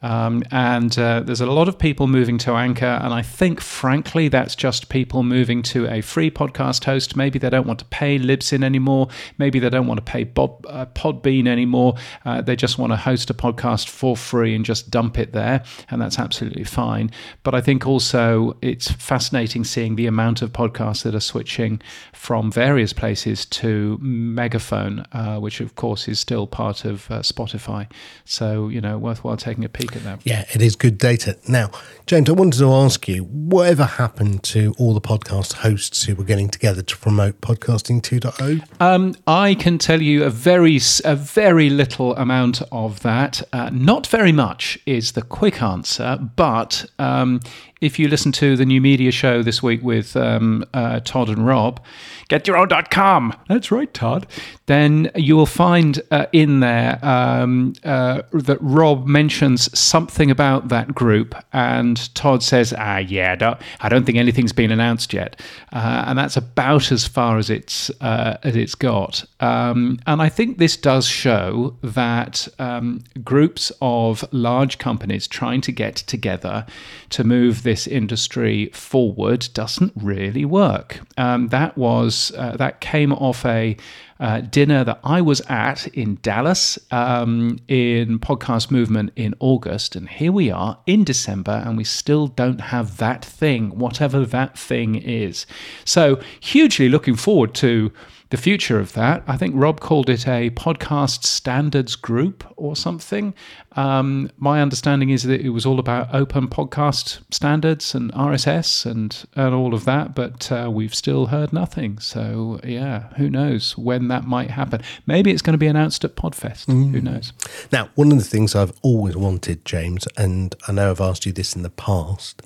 [0.00, 4.28] Um, and uh, there's a lot of people moving to Anchor, and I think, frankly,
[4.28, 7.16] that's just people moving to a free podcast host.
[7.16, 9.08] Maybe they don't want to pay Libsyn anymore.
[9.38, 11.96] Maybe they don't want to pay Bob, uh, Podbean anymore.
[12.24, 15.64] Uh, they just want to host a podcast for free and just dump it there,
[15.90, 17.10] and that's absolutely fine.
[17.42, 21.80] But I think also it's fascinating seeing the amount of podcasts that are switching
[22.12, 27.90] from various places to Megaphone, uh, which of course is still part of uh, Spotify.
[28.24, 30.20] So you know, worthwhile taking a peek at that.
[30.24, 31.36] Yeah, it is good data.
[31.48, 31.70] Now,
[32.06, 36.24] James, I wanted to ask you, whatever happened to all the podcast hosts who were
[36.24, 38.64] getting together to promote Podcasting 2.0?
[38.80, 43.42] Um, I can tell you a very, a very little amount of that.
[43.52, 47.40] Uh, not very much is the quick answer, but um,
[47.80, 51.46] if you listen to the new media show this week with um, uh, Todd and
[51.46, 51.80] Rob,
[52.28, 53.34] getyourown.com.
[53.48, 54.26] That's right, Todd.
[54.66, 60.94] Then you will find uh, in there um, uh, that Rob mentions something about that
[60.94, 65.40] group, and Todd says, "Ah, yeah, don't, I don't think anything's been announced yet,"
[65.72, 69.24] uh, and that's about as far as it's uh, as it's got.
[69.40, 75.72] Um, and I think this does show that um, groups of large companies trying to
[75.72, 76.66] get together
[77.10, 81.00] to move this industry forward doesn't really work.
[81.18, 83.76] Um, that was uh, that came off a
[84.20, 89.96] uh, dinner that I was at in Dallas um, in Podcast Movement in August.
[89.96, 94.58] And here we are in December, and we still don't have that thing, whatever that
[94.58, 95.44] thing is.
[95.84, 97.92] So, hugely looking forward to
[98.30, 99.22] the future of that.
[99.26, 103.34] I think Rob called it a podcast standards group or something.
[103.72, 109.24] Um, my understanding is that it was all about open podcast standards and RSS and,
[109.34, 111.98] and all of that, but uh, we've still heard nothing.
[112.00, 114.82] So, yeah, who knows when that might happen?
[115.06, 116.66] Maybe it's going to be announced at Podfest.
[116.66, 116.90] Mm.
[116.90, 117.32] Who knows?
[117.72, 121.32] Now, one of the things I've always wanted, James, and I know I've asked you
[121.32, 122.42] this in the past,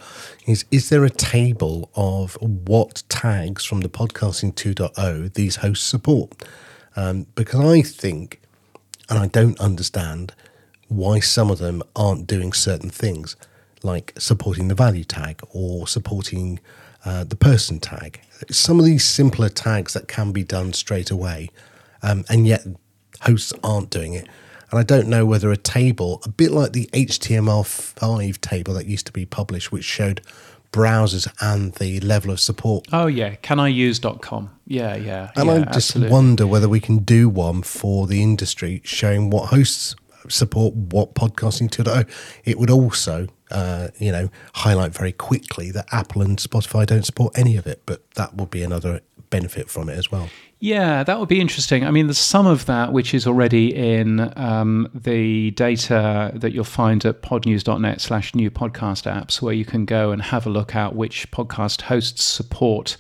[0.47, 6.43] is is there a table of what tags from the podcasting 2.0 these hosts support?
[6.97, 8.41] Um, because I think,
[9.09, 10.35] and I don't understand
[10.89, 13.37] why some of them aren't doing certain things,
[13.83, 16.61] like supporting the value tag or supporting
[17.05, 18.21] uh, the person tag.
[18.51, 21.51] Some of these simpler tags that can be done straight away,
[22.03, 22.67] um, and yet
[23.23, 24.29] hosts aren't doing it.
[24.73, 29.05] And I don't know whether a table, a bit like the HTML5 table that used
[29.07, 30.23] to be published, which showed
[30.73, 32.87] browsers and the level of support.
[32.91, 33.35] Oh, yeah.
[33.37, 34.51] Can I use.com?
[34.67, 35.31] Yeah, yeah.
[35.37, 36.13] And yeah, I just absolutely.
[36.13, 39.95] wonder whether we can do one for the industry showing what hosts
[40.29, 42.09] support what podcasting 2.0.
[42.45, 47.37] It would also, uh, you know, highlight very quickly that Apple and Spotify don't support
[47.37, 50.31] any of it, but that would be another benefit from it as well.
[50.64, 51.85] Yeah, that would be interesting.
[51.85, 56.62] I mean, there's some of that which is already in um, the data that you'll
[56.62, 60.77] find at podnews.net slash new podcast apps, where you can go and have a look
[60.77, 62.96] at which podcast hosts support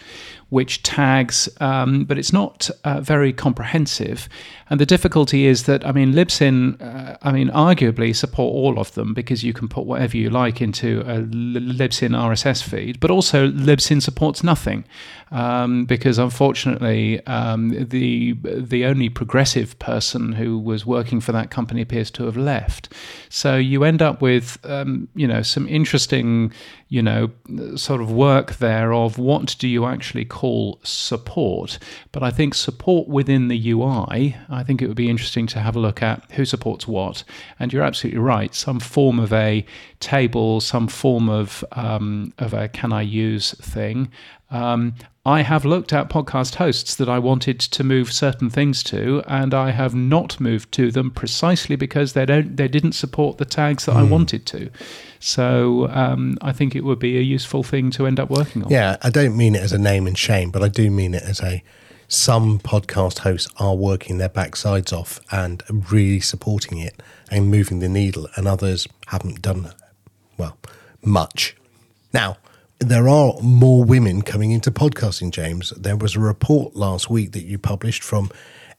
[0.52, 4.28] which tags, um, but it's not uh, very comprehensive.
[4.68, 8.92] And the difficulty is that, I mean, Libsyn, uh, I mean, arguably support all of
[8.92, 13.48] them because you can put whatever you like into a Libsyn RSS feed, but also
[13.48, 14.84] Libsyn supports nothing
[15.32, 21.80] um, because unfortunately, um, the the only progressive person who was working for that company
[21.80, 22.92] appears to have left.
[23.30, 26.52] So you end up with, um, you know, some interesting,
[26.92, 27.30] you know,
[27.74, 31.78] sort of work there of what do you actually call support.
[32.12, 35.74] But I think support within the UI, I think it would be interesting to have
[35.74, 37.24] a look at who supports what.
[37.58, 38.54] And you're absolutely right.
[38.54, 39.64] Some form of a
[40.00, 44.10] table, some form of um, of a can I use thing.
[44.50, 49.22] Um, I have looked at podcast hosts that I wanted to move certain things to,
[49.28, 53.44] and I have not moved to them precisely because they don't they didn't support the
[53.44, 53.98] tags that mm.
[53.98, 54.10] I hmm.
[54.10, 54.70] wanted to.
[55.20, 58.70] So um, I think it would be a useful thing to end up working on.
[58.70, 61.22] Yeah, I don't mean it as a name and shame, but I do mean it
[61.22, 61.62] as a
[62.08, 67.88] some podcast hosts are working their backsides off and really supporting it and moving the
[67.88, 69.72] needle, and others haven't done
[70.36, 70.58] well
[71.04, 71.56] much.
[72.12, 72.38] Now
[72.82, 75.70] there are more women coming into podcasting, James.
[75.70, 78.30] There was a report last week that you published from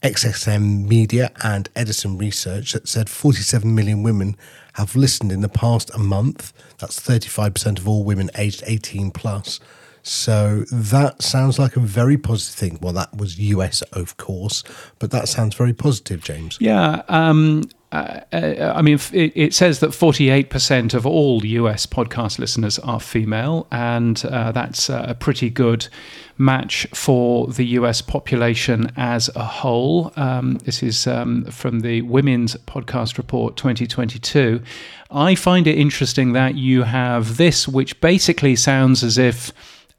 [0.02, 4.36] SXM Media and Edison Research that said 47 million women
[4.74, 6.52] have listened in the past a month.
[6.80, 9.60] That's 35% of all women aged 18 plus.
[10.02, 12.80] So that sounds like a very positive thing.
[12.82, 14.64] Well, that was US, of course,
[15.00, 16.58] but that sounds very positive, James.
[16.60, 17.04] Yeah.
[17.08, 17.64] Um,
[17.94, 23.68] uh, uh, I mean, it, says that 48% of all US podcast listeners are female,
[23.72, 25.88] and uh, that's a pretty good
[26.36, 30.12] match for the US population as a whole.
[30.16, 34.64] Um, this is um, from the Women's Podcast Report 2022.
[35.12, 39.54] I find it interesting that you have this, which basically sounds as if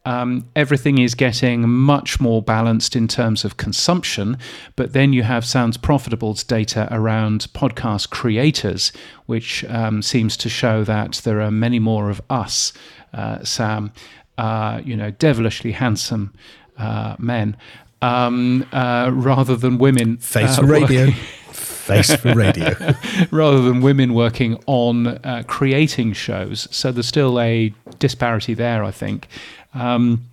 [0.05, 4.37] um, everything is getting much more balanced in terms of consumption.
[4.77, 8.93] But then you have Sounds Profitable's data around podcast creators,
[9.27, 12.73] which um, seems to show that there are many more of us,
[13.15, 13.93] uh, Sam,
[14.37, 16.35] uh, you know, devilishly handsome
[16.77, 17.57] uh, men.
[18.03, 20.19] Um, uh, rather than women.
[20.19, 21.11] Face for uh, radio.
[21.55, 22.75] Face for radio.
[23.31, 26.69] rather than women working on uh, creating shows.
[26.71, 29.29] So there's still a disparity there, I think.
[29.75, 30.29] Um,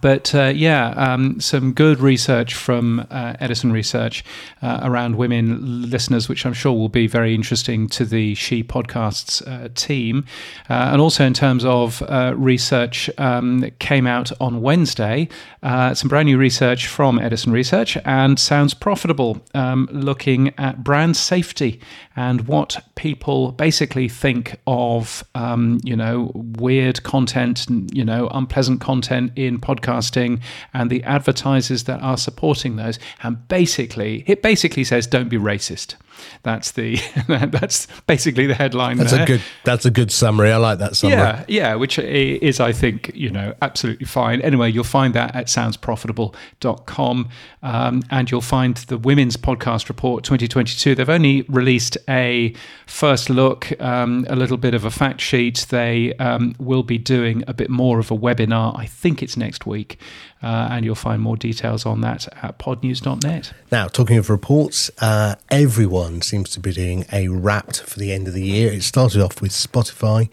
[0.00, 4.24] but uh, yeah, um, some good research from uh, Edison Research
[4.62, 9.46] uh, around women listeners, which I'm sure will be very interesting to the She Podcasts
[9.46, 10.24] uh, team.
[10.68, 15.28] Uh, and also in terms of uh, research um, that came out on Wednesday,
[15.62, 21.80] some brand new research from Edison Research and sounds profitable, um, looking at brand safety
[22.16, 29.32] and what people basically think of, um, you know, weird content, you know, unpleasant content
[29.36, 30.40] in podcasting
[30.72, 32.98] and the advertisers that are supporting those.
[33.22, 35.96] And basically, it basically says, don't be racist.
[36.42, 36.98] That's the
[37.28, 38.98] that's basically the headline.
[38.98, 39.22] That's there.
[39.22, 40.52] a good that's a good summary.
[40.52, 41.16] I like that summary.
[41.16, 44.40] Yeah, yeah, which is I think you know absolutely fine.
[44.40, 47.28] Anyway, you'll find that at soundsprofitable.com,
[47.62, 50.94] um, and you'll find the Women's Podcast Report 2022.
[50.94, 52.54] They've only released a
[52.86, 55.66] first look, um, a little bit of a fact sheet.
[55.70, 58.78] They um, will be doing a bit more of a webinar.
[58.78, 59.98] I think it's next week,
[60.42, 63.52] uh, and you'll find more details on that at podnews.net.
[63.70, 68.28] Now, talking of reports, uh, everyone seems to be doing a wrapped for the end
[68.28, 68.72] of the year.
[68.72, 70.32] It started off with Spotify,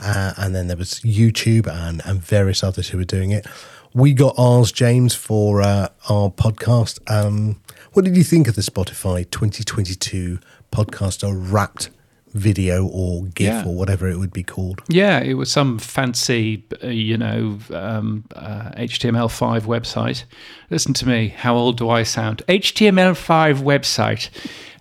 [0.00, 3.46] uh, and then there was YouTube and, and various others who were doing it.
[3.94, 6.98] We got ours, James, for uh, our podcast.
[7.10, 7.60] Um,
[7.92, 10.38] what did you think of the Spotify 2022
[10.72, 11.90] podcast or wrapped
[12.34, 13.64] video or GIF yeah.
[13.64, 14.82] or whatever it would be called.
[14.88, 20.24] Yeah, it was some fancy, uh, you know, um, uh, HTML5 website.
[20.70, 22.42] Listen to me, how old do I sound?
[22.48, 24.30] HTML5 website.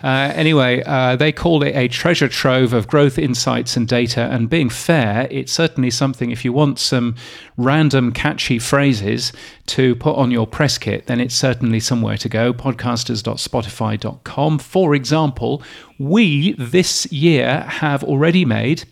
[0.03, 4.21] Uh, anyway, uh, they call it a treasure trove of growth insights and data.
[4.21, 7.15] And being fair, it's certainly something, if you want some
[7.57, 9.33] random catchy phrases
[9.67, 12.53] to put on your press kit, then it's certainly somewhere to go.
[12.53, 14.59] Podcasters.spotify.com.
[14.59, 15.63] For example,
[15.99, 18.85] we this year have already made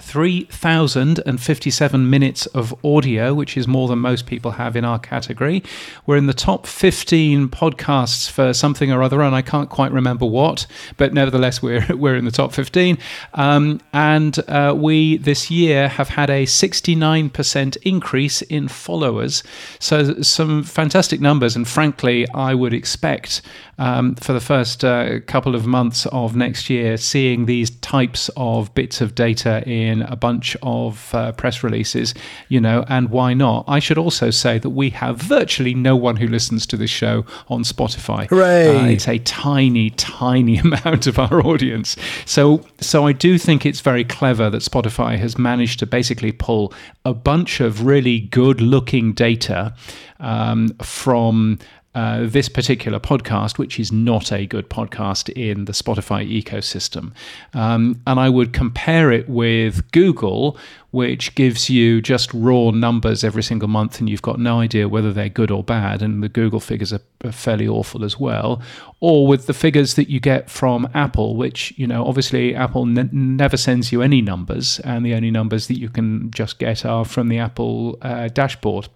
[0.00, 5.62] 3,057 minutes of audio, which is more than most people have in our category.
[6.06, 10.26] We're in the top 15 podcasts for something or other, and I can't quite remember
[10.26, 10.66] what,
[10.96, 12.98] but nevertheless, we're, we're in the top 15.
[13.34, 19.42] Um, and uh, we this year have had a 69% increase in followers.
[19.78, 23.42] So, some fantastic numbers, and frankly, I would expect
[23.78, 28.72] um, for the first uh, couple of months of next year, seeing these types of
[28.74, 32.14] bits of data in a bunch of uh, press releases,
[32.48, 33.64] you know, and why not?
[33.68, 37.24] I should also say that we have virtually no one who listens to this show
[37.48, 38.28] on Spotify.
[38.28, 38.76] Hooray!
[38.76, 41.96] Uh, it's a tiny, tiny amount of our audience.
[42.24, 46.72] So, so I do think it's very clever that Spotify has managed to basically pull
[47.04, 49.74] a bunch of really good-looking data
[50.20, 51.58] um, from
[51.96, 57.12] uh, this particular podcast, which is not a good podcast in the Spotify ecosystem.
[57.54, 60.58] Um, and I would compare it with Google,
[60.90, 65.10] which gives you just raw numbers every single month, and you've got no idea whether
[65.10, 66.02] they're good or bad.
[66.02, 68.60] And the Google figures are, are fairly awful as well.
[69.00, 73.08] Or with the figures that you get from Apple, which, you know, obviously Apple ne-
[73.10, 77.06] never sends you any numbers, and the only numbers that you can just get are
[77.06, 78.88] from the Apple uh, dashboard.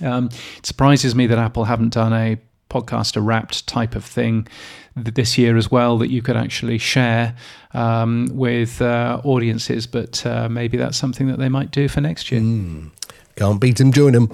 [0.00, 0.28] Um,
[0.58, 2.38] it surprises me that Apple haven't done a
[2.70, 4.48] podcaster wrapped type of thing
[4.96, 7.36] this year as well that you could actually share
[7.72, 12.30] um, with uh, audiences, but uh, maybe that's something that they might do for next
[12.30, 12.40] year.
[12.40, 12.90] Mm.
[13.36, 14.30] Can't beat them, join them.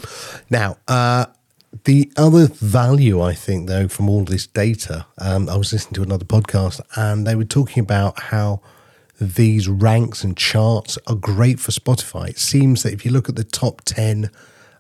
[0.51, 1.27] Now, uh,
[1.85, 6.03] the other value, I think, though, from all this data, um, I was listening to
[6.03, 8.61] another podcast and they were talking about how
[9.21, 12.31] these ranks and charts are great for Spotify.
[12.31, 14.31] It seems that if you look at the top 10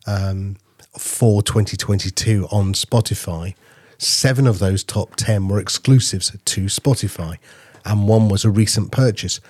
[0.07, 0.57] um,
[0.99, 3.55] for 2022 on Spotify,
[3.99, 7.38] seven of those top 10 were exclusives to Spotify,
[7.84, 9.41] and one was a recent purchase.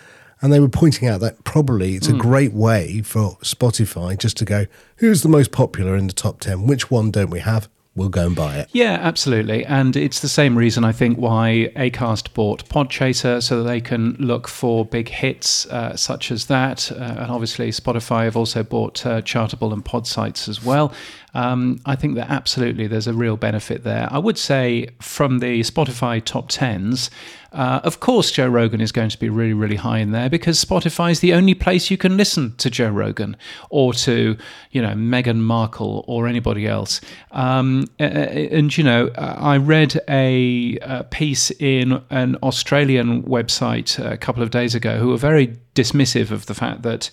[0.43, 2.11] And they were pointing out that probably it's mm.
[2.11, 2.21] a hmm.
[2.21, 4.67] great way for Spotify just to go,
[4.97, 6.67] who's the most popular in the top 10?
[6.67, 7.69] Which one don't we have?
[7.95, 8.69] We'll go and buy it.
[8.73, 9.65] Yeah, absolutely.
[9.65, 14.17] And it's the same reason I think why Acast bought Podchaser so that they can
[14.19, 16.91] look for big hits uh, such as that.
[16.93, 20.93] Uh, and obviously, Spotify have also bought uh, Chartable and Podsights as well.
[21.35, 24.09] Um, I think that absolutely there's a real benefit there.
[24.11, 27.11] I would say from the Spotify top tens,
[27.53, 30.65] uh, of course, Joe Rogan is going to be really, really high in there because
[30.65, 33.37] Spotify is the only place you can listen to Joe Rogan
[33.71, 34.37] or to,
[34.71, 37.01] you know, Meghan Markle or anybody else.
[37.33, 44.43] Um, and, you know, I read a, a, piece in an Australian website a couple
[44.43, 47.11] of days ago who were very dismissive of the fact that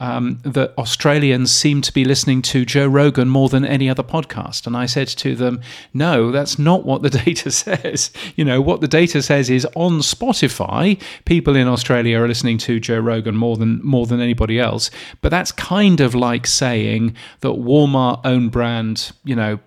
[0.00, 4.66] um, that Australians seem to be listening to Joe Rogan more than any other podcast.
[4.66, 5.60] And I said to them,
[5.92, 8.10] no, that's not what the data says.
[8.36, 12.80] You know, what the data says is on Spotify, people in Australia are listening to
[12.80, 14.90] Joe Rogan more than more than anybody else.
[15.20, 19.58] But that's kind of like saying that Walmart own brand, you know,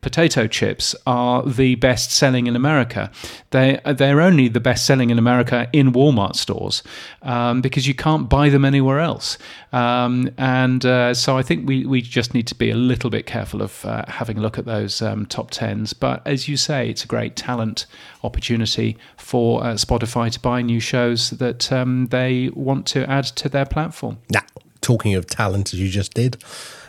[0.00, 3.10] potato chips are the best selling in America.
[3.50, 6.82] They they're only the best selling in America in Walmart stores
[7.22, 9.38] um, because you can't buy them anywhere else.
[9.72, 13.26] Um, and uh, so I think we we just need to be a little bit
[13.26, 15.92] careful of uh, having a look at those um, top tens.
[15.92, 17.86] But as you say, it's a great talent
[18.22, 23.48] opportunity for uh, Spotify to buy new shows that um, they want to add to
[23.48, 24.18] their platform.
[24.30, 24.42] Now,
[24.80, 26.42] talking of talent, as you just did,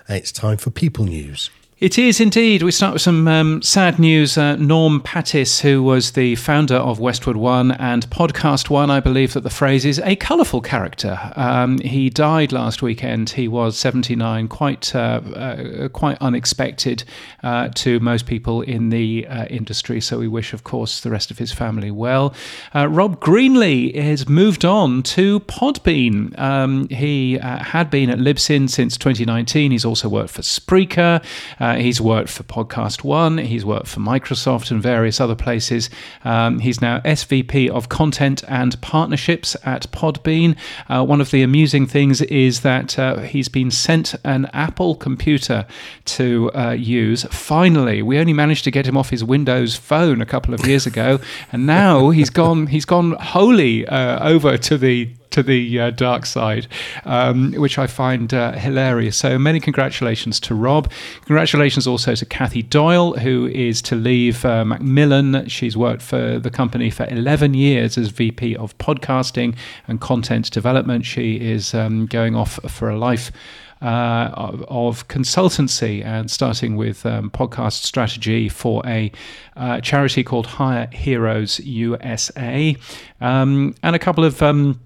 [0.08, 1.50] it's time for people news.
[1.80, 2.62] It is indeed.
[2.62, 4.38] We start with some um, sad news.
[4.38, 9.32] Uh, Norm Pattiz, who was the founder of Westwood One and Podcast One, I believe
[9.32, 11.18] that the phrase is a colourful character.
[11.38, 13.30] Um, he died last weekend.
[13.30, 17.06] He was 79, quite uh, uh, quite unexpected
[17.44, 20.02] uh, to most people in the uh, industry.
[20.02, 22.34] So we wish, of course, the rest of his family well.
[22.76, 26.38] Uh, Rob Greenlee has moved on to Podbean.
[26.38, 29.72] Um, he had been at Libsyn since 2019.
[29.72, 31.24] He's also worked for Spreaker.
[31.70, 35.88] Uh, he's worked for Podcast One, he's worked for Microsoft and various other places.
[36.24, 40.58] Um, he's now SVP of Content and Partnerships at Podbean.
[40.88, 45.68] Uh, one of the amusing things is that uh, he's been sent an Apple computer
[46.06, 47.24] to uh, use.
[47.26, 50.88] Finally, we only managed to get him off his Windows phone a couple of years
[50.88, 51.20] ago,
[51.52, 52.66] and now he's gone.
[52.66, 56.68] He's gone wholly uh, over to the to the uh, dark side,
[57.06, 59.16] um, which I find uh, hilarious.
[59.18, 60.92] So many congratulations to Rob.
[61.26, 65.48] Congratulations also to Kathy Doyle, who is to leave uh, Macmillan.
[65.48, 69.56] She's worked for the company for 11 years as VP of podcasting
[69.88, 71.06] and content development.
[71.06, 73.32] She is um, going off for a life.
[73.82, 74.30] Uh,
[74.68, 79.10] of, consultancy and starting with um, podcast strategy for a
[79.56, 82.76] uh, charity called Hire Heroes USA,
[83.22, 84.82] um, and a couple of um,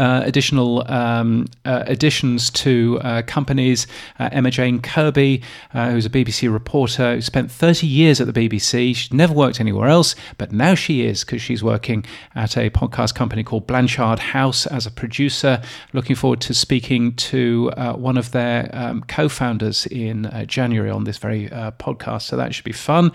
[0.00, 3.86] uh, additional um, uh, additions to uh, companies.
[4.18, 5.42] Uh, Emma Jane Kirby,
[5.74, 8.96] uh, who's a BBC reporter who spent 30 years at the BBC.
[8.96, 13.14] She's never worked anywhere else, but now she is because she's working at a podcast
[13.14, 15.60] company called Blanchard House as a producer.
[15.92, 21.18] Looking forward to speaking to one of their um, co founders in January on this
[21.18, 21.48] very
[21.78, 22.22] podcast.
[22.22, 23.12] So that should be fun.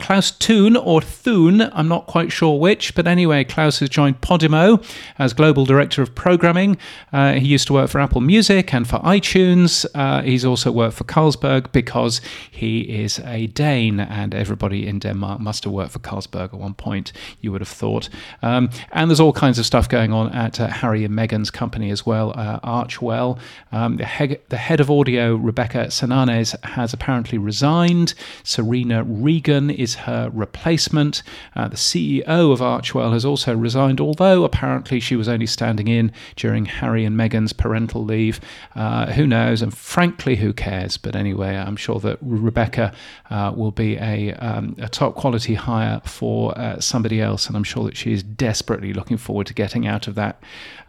[0.00, 4.84] Klaus Thun, or Thun, I'm not quite sure which, but anyway, Klaus has joined Podimo
[5.20, 6.76] as global director of programming.
[7.12, 9.86] Uh, he used to work for Apple Music and for iTunes.
[9.94, 15.40] Uh, he's also worked for Carlsberg because he is a Dane, and everybody in Denmark
[15.40, 18.08] must have worked for Carlsberg at one point, you would have thought.
[18.42, 21.90] Um, and there's all kinds of stuff going on at uh, Harry and Meghan's company
[21.90, 23.38] as well, uh, Archewell.
[23.70, 28.14] Um, the, he- the, head of audio, Rebecca Sananes, has apparently resigned.
[28.42, 31.22] Serena Regan is her replacement.
[31.54, 36.05] Uh, the CEO of Archewell has also resigned, although apparently she was only standing in
[36.36, 38.40] during Harry and Meghan's parental leave.
[38.74, 39.62] Uh, who knows?
[39.62, 40.96] And frankly, who cares?
[40.96, 42.92] But anyway, I'm sure that Rebecca
[43.30, 47.46] uh, will be a, um, a, top quality hire for uh, somebody else.
[47.46, 50.42] And I'm sure that she is desperately looking forward to getting out of that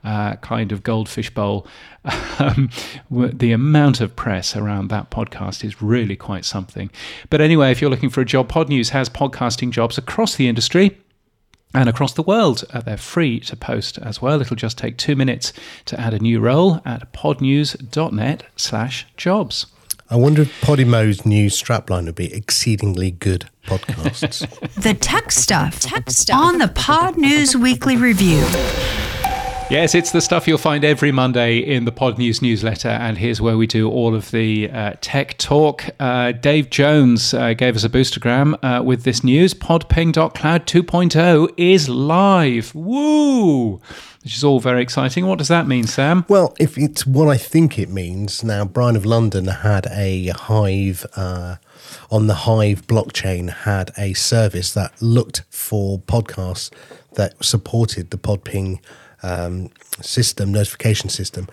[0.03, 1.67] uh, kind of goldfish bowl.
[2.39, 2.69] Um,
[3.09, 6.91] the amount of press around that podcast is really quite something.
[7.31, 10.47] But anyway, if you're looking for a job, Pod News has podcasting jobs across the
[10.47, 10.97] industry
[11.73, 12.63] and across the world.
[12.73, 14.41] Uh, they're free to post as well.
[14.41, 15.53] It'll just take two minutes
[15.85, 19.67] to add a new role at podnews.net slash jobs.
[20.09, 24.47] I wonder if Podimo's new strapline would be exceedingly good podcasts.
[24.81, 28.45] the tech stuff, tech stuff on the Pod News Weekly Review.
[29.69, 33.41] Yes, it's the stuff you'll find every Monday in the Pod News newsletter, and here's
[33.41, 35.83] where we do all of the uh, tech talk.
[35.99, 39.53] Uh, Dave Jones uh, gave us a boostergram uh, with this news.
[39.53, 42.73] Podping.cloud 2.0 is live.
[42.73, 43.81] Woo!
[44.23, 45.27] Which is all very exciting.
[45.27, 46.23] What does that mean, Sam?
[46.29, 51.05] Well, if it's what I think it means, now Brian of London had a Hive
[51.17, 51.57] uh,
[52.09, 56.71] on the Hive blockchain had a service that looked for podcasts
[57.15, 58.79] that supported the Podping
[59.27, 59.69] um,
[60.01, 61.47] system, notification system.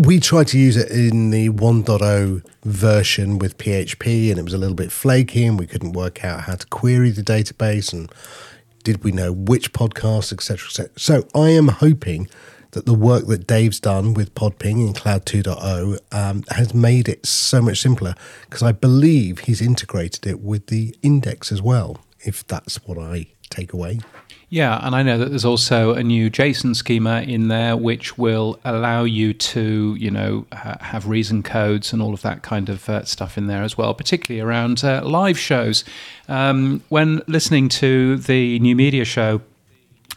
[0.00, 4.58] We tried to use it in the 1.0 version with PHP, and it was a
[4.58, 8.10] little bit flaky, and we couldn't work out how to query the database, and
[8.82, 10.90] did we know which podcasts, etc., etc.
[10.96, 12.28] So I am hoping
[12.72, 17.24] that the work that Dave's done with Podping in Cloud 2.0 um, has made it
[17.24, 22.44] so much simpler because I believe he's integrated it with the index as well, if
[22.44, 24.00] that's what I take away.
[24.50, 28.60] Yeah, and I know that there's also a new JSON schema in there which will
[28.64, 32.88] allow you to, you know, ha- have reason codes and all of that kind of
[32.88, 35.84] uh, stuff in there as well, particularly around uh, live shows.
[36.28, 39.40] Um, when listening to the new media show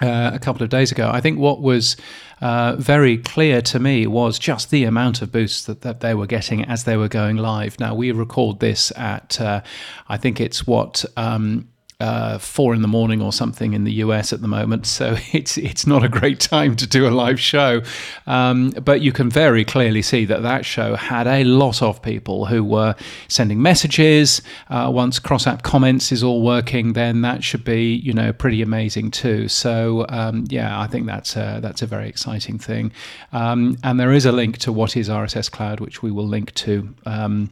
[0.01, 1.95] uh, a couple of days ago, I think what was
[2.41, 6.27] uh, very clear to me was just the amount of boosts that, that they were
[6.27, 7.79] getting as they were going live.
[7.79, 9.61] Now, we record this at, uh,
[10.09, 11.05] I think it's what.
[11.15, 11.69] Um,
[11.99, 15.57] uh, four in the morning or something in the US at the moment, so it's
[15.57, 17.81] it's not a great time to do a live show.
[18.27, 22.45] Um, but you can very clearly see that that show had a lot of people
[22.45, 22.95] who were
[23.27, 24.41] sending messages.
[24.69, 28.61] Uh, once cross app comments is all working, then that should be you know pretty
[28.61, 29.47] amazing too.
[29.47, 32.91] So um, yeah, I think that's a, that's a very exciting thing.
[33.33, 36.53] Um, and there is a link to what is RSS Cloud, which we will link
[36.55, 36.93] to.
[37.05, 37.51] Um,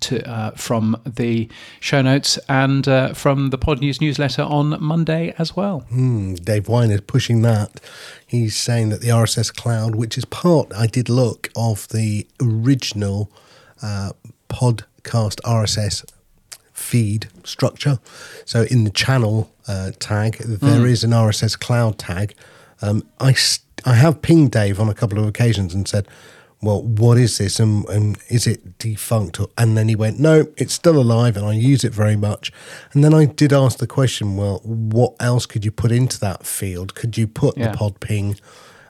[0.00, 1.48] to, uh, from the
[1.80, 5.84] show notes and uh, from the Pod News newsletter on Monday as well.
[5.92, 7.80] Mm, Dave Winer is pushing that.
[8.26, 13.30] He's saying that the RSS cloud, which is part, I did look, of the original
[13.82, 14.12] uh,
[14.48, 16.04] podcast RSS
[16.72, 17.98] feed structure.
[18.44, 20.90] So in the channel uh, tag, there mm.
[20.90, 22.34] is an RSS cloud tag.
[22.82, 26.06] Um, I, st- I have pinged Dave on a couple of occasions and said,
[26.62, 29.40] well, what is this and, and is it defunct?
[29.58, 32.52] And then he went, no, it's still alive and I use it very much.
[32.92, 36.46] And then I did ask the question, well, what else could you put into that
[36.46, 36.94] field?
[36.94, 37.72] Could you put yeah.
[37.72, 38.40] the Podping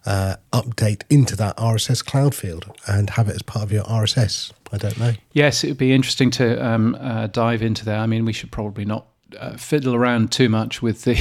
[0.04, 4.52] uh, update into that RSS cloud field and have it as part of your RSS?
[4.72, 5.12] I don't know.
[5.32, 7.98] Yes, it would be interesting to um, uh, dive into that.
[7.98, 9.06] I mean, we should probably not
[9.38, 11.14] uh, fiddle around too much with the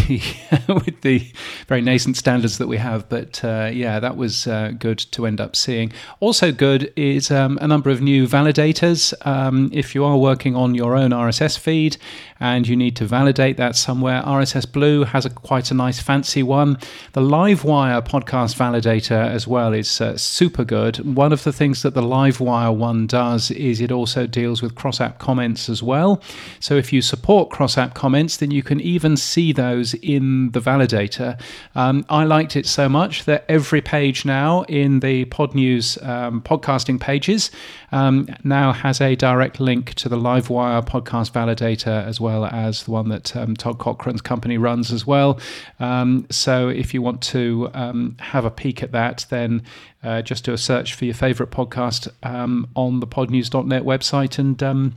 [0.67, 1.31] with the
[1.67, 3.09] very nascent standards that we have.
[3.09, 5.91] But uh, yeah, that was uh, good to end up seeing.
[6.19, 9.13] Also, good is um, a number of new validators.
[9.25, 11.97] Um, if you are working on your own RSS feed
[12.39, 16.43] and you need to validate that somewhere, RSS Blue has a quite a nice fancy
[16.43, 16.77] one.
[17.13, 20.97] The Livewire podcast validator as well is uh, super good.
[21.15, 25.01] One of the things that the Livewire one does is it also deals with cross
[25.01, 26.21] app comments as well.
[26.59, 28.04] So if you support cross app comments,
[28.37, 31.39] then you can even see those in the validator.
[31.75, 36.41] Um, I liked it so much that every page now in the Pod News um,
[36.41, 37.51] podcasting pages
[37.91, 42.91] um, now has a direct link to the Livewire podcast validator as well as the
[42.91, 45.39] one that um, Todd Cochran's company runs as well.
[45.79, 49.63] Um, so if you want to um, have a peek at that, then
[50.03, 54.95] uh, just do a search for your favorite podcast on the podnews.net website and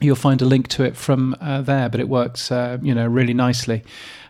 [0.00, 1.88] you'll find a link to it from uh, there.
[1.88, 3.84] But it works, uh, you know, really nicely,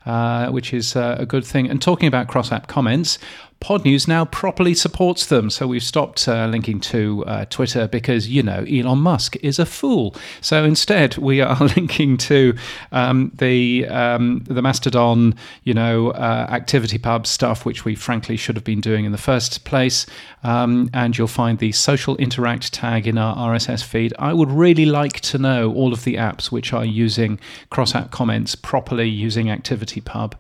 [0.07, 1.69] uh, which is uh, a good thing.
[1.69, 3.19] And talking about cross app comments,
[3.65, 5.49] Podnews now properly supports them.
[5.49, 9.65] So we've stopped uh, linking to uh, Twitter because, you know, Elon Musk is a
[9.65, 10.15] fool.
[10.43, 12.55] So instead, we are linking to
[12.93, 18.65] um, the um, the Mastodon, you know, uh, ActivityPub stuff, which we frankly should have
[18.65, 20.05] been doing in the first place.
[20.43, 24.13] Um, and you'll find the social interact tag in our RSS feed.
[24.19, 27.41] I would really like to know all of the apps which are using
[27.71, 30.35] cross app comments properly using ActivityPub.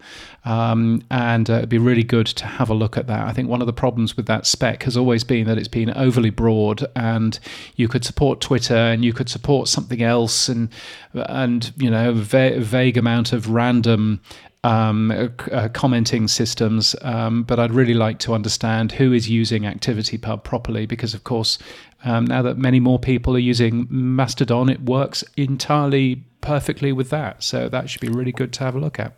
[0.45, 3.27] Um, and uh, it'd be really good to have a look at that.
[3.27, 5.91] I think one of the problems with that spec has always been that it's been
[5.91, 7.39] overly broad, and
[7.77, 10.69] you could support Twitter and you could support something else, and
[11.15, 14.21] and you know, va- vague amount of random
[14.65, 15.11] um,
[15.53, 20.87] uh, commenting systems, um, but I'd really like to understand who is using ActivityPub properly
[20.87, 21.59] because, of course,
[22.05, 27.43] um, now that many more people are using Mastodon, it works entirely perfectly with that.
[27.43, 29.13] So that should be really good to have a look at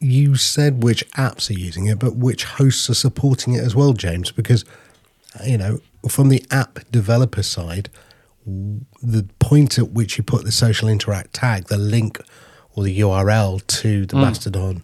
[0.00, 3.92] you said which apps are using it, but which hosts are supporting it as well,
[3.92, 4.32] James?
[4.32, 4.64] Because,
[5.44, 7.90] you know, from the app developer side,
[8.46, 12.18] the point at which you put the social interact tag, the link
[12.74, 14.22] or the URL to the mm.
[14.22, 14.82] Mastodon,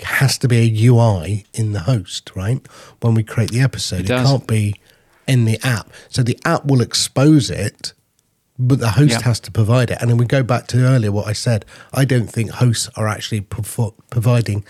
[0.00, 2.66] has to be a UI in the host, right?
[3.00, 4.74] When we create the episode, it, it can't be
[5.26, 5.90] in the app.
[6.08, 7.92] So the app will expose it
[8.58, 9.22] but the host yeah.
[9.22, 9.98] has to provide it.
[10.00, 11.64] And then we go back to earlier what I said.
[11.92, 14.64] I don't think hosts are actually pro- providing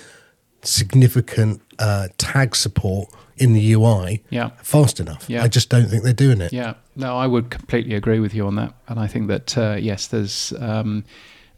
[0.62, 4.50] significant uh, tag support in the UI yeah.
[4.62, 5.28] fast enough.
[5.28, 5.42] Yeah.
[5.42, 6.52] I just don't think they're doing it.
[6.52, 8.74] Yeah, no, I would completely agree with you on that.
[8.88, 11.04] And I think that uh, yes, there's um,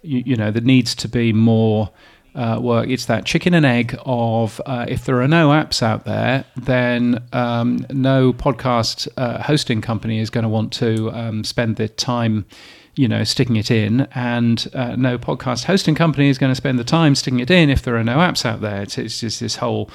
[0.02, 1.90] you, you, know there needs to be more
[2.34, 2.88] uh, work.
[2.88, 7.22] It's that chicken and egg of uh, if there are no apps out there, then
[7.32, 12.46] um, no podcast uh, hosting company is going to want to um, spend the time,
[12.94, 16.78] you know, sticking it in, and uh, no podcast hosting company is going to spend
[16.78, 18.82] the time sticking it in if there are no apps out there.
[18.82, 19.90] It's, it's just this whole,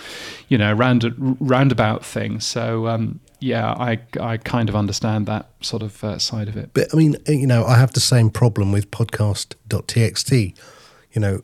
[0.48, 2.40] you know, round roundabout thing.
[2.40, 2.88] So.
[2.88, 6.72] Um, yeah, I, I kind of understand that sort of uh, side of it.
[6.74, 10.58] But I mean, you know, I have the same problem with podcast.txt.
[11.12, 11.44] You know,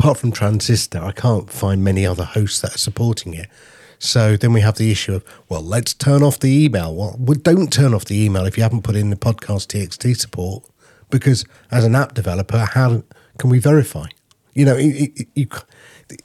[0.00, 3.50] apart from Transistor, I can't find many other hosts that are supporting it.
[3.98, 6.94] So then we have the issue of, well, let's turn off the email.
[6.94, 10.16] Well, well don't turn off the email if you haven't put in the podcast TXT
[10.16, 10.64] support,
[11.10, 13.02] because as an app developer, how
[13.36, 14.06] can we verify?
[14.54, 15.46] You know, it, it, you,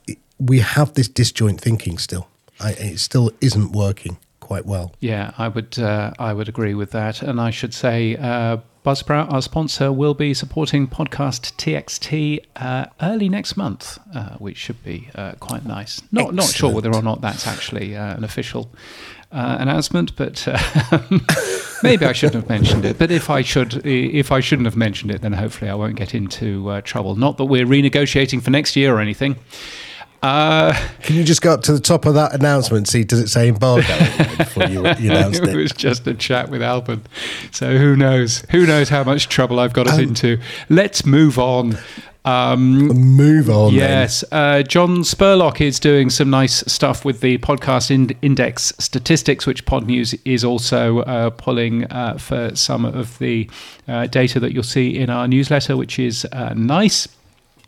[0.07, 2.29] it, we have this disjoint thinking still.
[2.61, 4.93] I, it still isn't working quite well.
[5.01, 8.15] Yeah, I would uh, I would agree with that, and I should say.
[8.15, 14.57] Uh, Buzzsprout, our sponsor, will be supporting podcast TXT uh, early next month, uh, which
[14.57, 16.03] should be uh, quite nice.
[16.11, 16.35] Not Excellent.
[16.35, 18.69] not sure whether or not that's actually uh, an official
[19.31, 20.59] uh, announcement, but uh,
[21.83, 22.99] maybe I shouldn't have mentioned it.
[22.99, 26.13] But if I should, if I shouldn't have mentioned it, then hopefully I won't get
[26.13, 27.15] into trouble.
[27.15, 29.37] Not that we're renegotiating for next year or anything.
[30.25, 30.73] Uh,
[31.03, 32.87] Can you just go up to the top of that announcement?
[32.87, 33.83] See, does it say embargo
[34.37, 35.49] before you, you announced it?
[35.49, 37.03] it was just a chat with Alban.
[37.51, 38.43] So who knows?
[38.49, 40.39] Who knows how much trouble I've got us um, into?
[40.67, 41.77] Let's move on.
[42.25, 43.71] Um, move on.
[43.75, 49.45] Yes, uh, John Spurlock is doing some nice stuff with the podcast in- index statistics,
[49.45, 53.47] which Pod News is also uh, pulling uh, for some of the
[53.87, 57.07] uh, data that you'll see in our newsletter, which is uh, nice.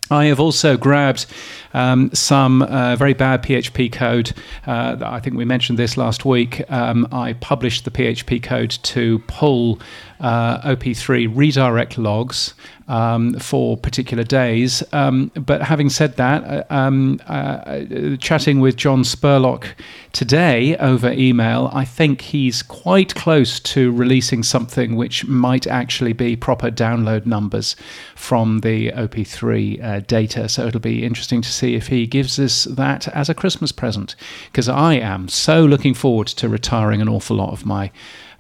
[0.10, 1.26] I have also grabbed
[1.74, 4.34] um, some uh, very bad PHP code.
[4.66, 6.64] Uh, I think we mentioned this last week.
[6.72, 9.80] Um, I published the PHP code to pull
[10.20, 12.54] uh, OP3 redirect logs
[12.88, 14.84] um, for particular days.
[14.94, 19.66] Um, but having said that, uh, um, uh, chatting with John Spurlock
[20.14, 26.36] today over email, I think he's quite close to releasing something which might actually be
[26.36, 27.76] proper download numbers
[28.16, 30.48] from the OP3 uh, data.
[30.48, 34.16] So it'll be interesting to see if he gives us that as a Christmas present,
[34.52, 37.92] because I am so looking forward to retiring an awful lot of my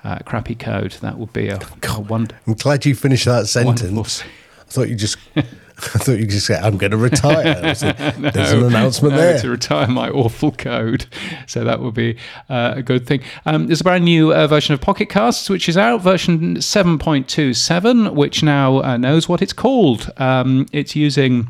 [0.03, 0.93] uh, crappy code.
[1.01, 2.37] That would be a, a wonder.
[2.45, 4.23] I'm glad you finished that sentence.
[4.59, 5.17] I thought you just.
[5.79, 7.43] I thought you just said, I'm going to retire.
[7.61, 9.39] no, There's an announcement no, there.
[9.41, 11.05] To retire my awful code.
[11.45, 12.17] So that would be
[12.49, 13.21] uh, a good thing.
[13.45, 18.13] Um, there's a brand new uh, version of Pocket Casts, which is out, version 7.27,
[18.15, 20.11] which now uh, knows what it's called.
[20.17, 21.47] Um, it's using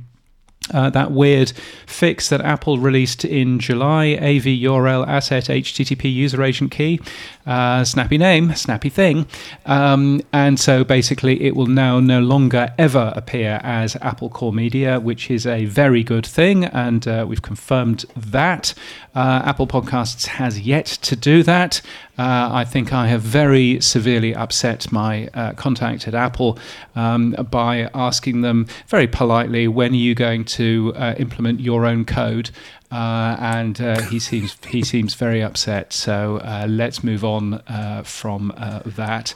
[0.73, 1.51] uh, that weird
[1.85, 6.99] fix that Apple released in July AV URL asset HTTP user agent key.
[7.45, 9.25] Uh, snappy name, snappy thing.
[9.65, 14.99] Um, and so basically, it will now no longer ever appear as Apple Core Media,
[14.99, 16.65] which is a very good thing.
[16.65, 18.73] And uh, we've confirmed that.
[19.15, 21.81] Uh, Apple Podcasts has yet to do that.
[22.17, 26.57] Uh, I think I have very severely upset my uh, contact at Apple
[26.95, 32.05] um, by asking them very politely, when are you going to uh, implement your own
[32.05, 32.49] code?
[32.89, 35.91] Uh, and uh, he seems he seems very upset.
[35.91, 39.33] So uh, let's move on uh, from uh, that.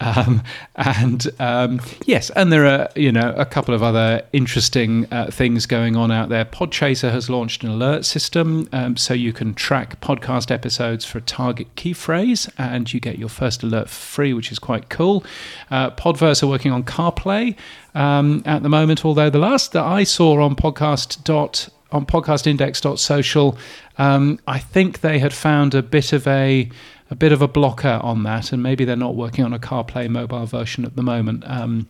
[0.00, 0.42] Um,
[0.74, 5.66] and um, yes, and there are you know a couple of other interesting uh, things
[5.66, 6.44] going on out there.
[6.44, 11.22] Podchaser has launched an alert system, um, so you can track podcast episodes for a
[11.22, 15.24] target key phrase, and you get your first alert free, which is quite cool.
[15.70, 17.54] Podverse are working on CarPlay
[17.94, 23.56] um, at the moment, although the last that I saw on podcast dot on podcastindex.social,
[23.96, 26.68] um, I think they had found a bit of a
[27.10, 30.08] a bit of a blocker on that, and maybe they're not working on a CarPlay
[30.10, 31.44] mobile version at the moment.
[31.46, 31.88] Um,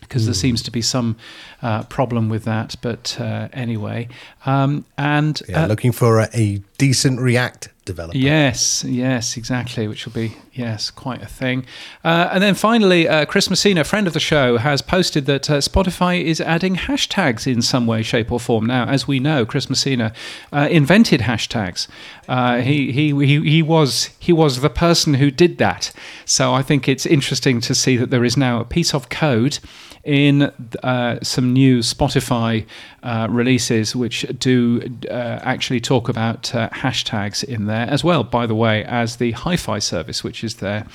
[0.00, 0.38] because there hmm.
[0.38, 1.16] seems to be some
[1.60, 2.76] uh, problem with that.
[2.80, 4.08] But uh, anyway,
[4.46, 8.16] um, and yeah, uh, looking for a, a, decent React developer.
[8.16, 11.66] Yes, yes, exactly, which will be yes quite a thing.
[12.04, 15.58] Uh, and then finally, uh, Chris Messina, friend of the show, has posted that uh,
[15.58, 18.66] Spotify is adding hashtags in some way, shape, or form.
[18.66, 20.12] Now, as we know, Chris Messina
[20.52, 21.88] invented hashtags.
[22.62, 25.92] he, he he he was he was the person who did that.
[26.24, 29.58] So I think it's interesting to see that there is now a piece of code
[30.04, 30.42] in
[30.82, 32.66] uh, some new Spotify
[33.02, 34.80] uh, releases, which do
[35.10, 39.32] uh, actually talk about uh, hashtags in there as well, by the way, as the
[39.32, 40.86] hi fi service, which is their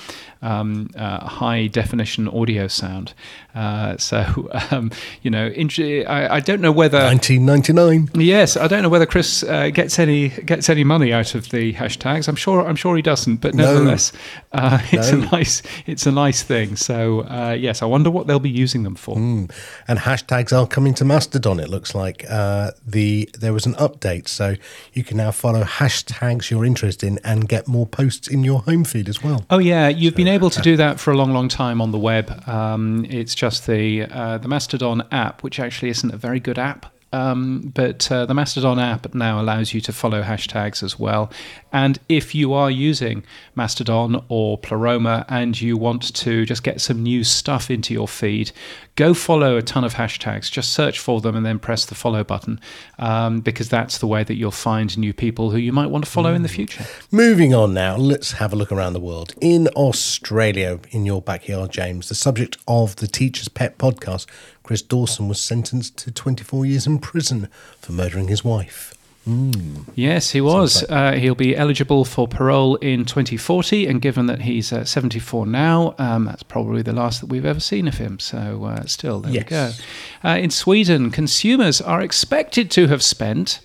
[0.43, 3.13] um, uh, high definition audio sound.
[3.55, 4.91] Uh, so, um,
[5.21, 8.09] you know, I, I, don't know whether 1999.
[8.21, 11.73] Yes, I don't know whether Chris uh, gets any gets any money out of the
[11.73, 12.27] hashtags.
[12.27, 14.11] I'm sure I'm sure he doesn't, but nevertheless,
[14.53, 14.59] no.
[14.59, 15.19] uh, it's no.
[15.19, 16.75] a nice it's a nice thing.
[16.75, 19.15] So, uh, yes, I wonder what they'll be using them for.
[19.15, 19.51] Mm.
[19.87, 21.59] And hashtags are coming to Mastodon.
[21.59, 24.55] It looks like uh, the there was an update, so
[24.91, 28.83] you can now follow hashtags you're interested in and get more posts in your home
[28.83, 29.45] feed as well.
[29.49, 31.91] Oh yeah, you've so, been able to do that for a long, long time on
[31.91, 32.47] the web.
[32.47, 36.93] Um, it's just the uh, the Mastodon app, which actually isn't a very good app.
[37.14, 41.32] Um, but uh, the Mastodon app now allows you to follow hashtags as well.
[41.72, 43.24] And if you are using
[43.55, 48.51] Mastodon or Pleroma and you want to just get some new stuff into your feed,
[48.95, 50.51] go follow a ton of hashtags.
[50.51, 52.59] Just search for them and then press the follow button
[52.97, 56.11] um, because that's the way that you'll find new people who you might want to
[56.11, 56.38] follow mm.
[56.38, 56.55] in the mm.
[56.55, 56.86] future.
[57.11, 59.36] Moving on now, let's have a look around the world.
[59.39, 64.26] In Australia, in your backyard, James, the subject of the Teacher's Pet podcast,
[64.64, 67.49] Chris Dawson was sentenced to 24 years in prison
[67.80, 68.93] for murdering his wife.
[69.28, 69.86] Mm.
[69.95, 70.84] Yes, he was.
[70.89, 75.95] Uh, he'll be eligible for parole in 2040, and given that he's uh, 74 now,
[75.97, 78.20] um, that's probably the last that we've ever seen of him.
[78.20, 79.43] So, uh, still, there yes.
[79.43, 80.30] we go.
[80.30, 83.61] Uh, in Sweden, consumers are expected to have spent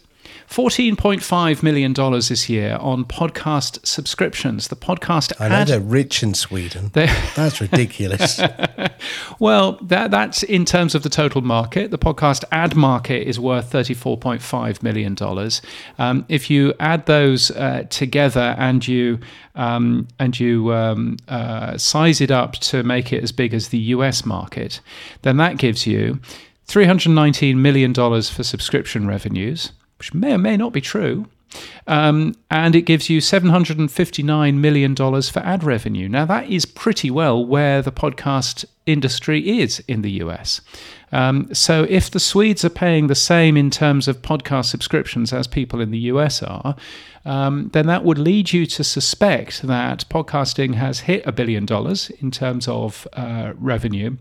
[0.51, 4.69] $14.5 million this year on podcast subscriptions.
[4.69, 6.91] The podcast I know ad- they're rich in Sweden.
[6.95, 8.41] That's ridiculous.
[9.39, 11.91] well, that, that's in terms of the total market.
[11.91, 15.17] The podcast ad market is worth $34.5 million.
[15.99, 19.21] Um, if you add those uh, together and you
[19.55, 23.79] um, and you um, uh, size it up to make it as big as the
[23.79, 24.81] US market,
[25.23, 26.21] then that gives you
[26.69, 31.27] $319 million for subscription revenues which may or may not be true.
[31.87, 36.09] Um, and it gives you $759 million for ad revenue.
[36.09, 40.61] Now, that is pretty well where the podcast industry is in the US.
[41.11, 45.47] Um, so, if the Swedes are paying the same in terms of podcast subscriptions as
[45.47, 46.77] people in the US are,
[47.25, 52.11] um, then that would lead you to suspect that podcasting has hit a billion dollars
[52.21, 54.17] in terms of uh, revenue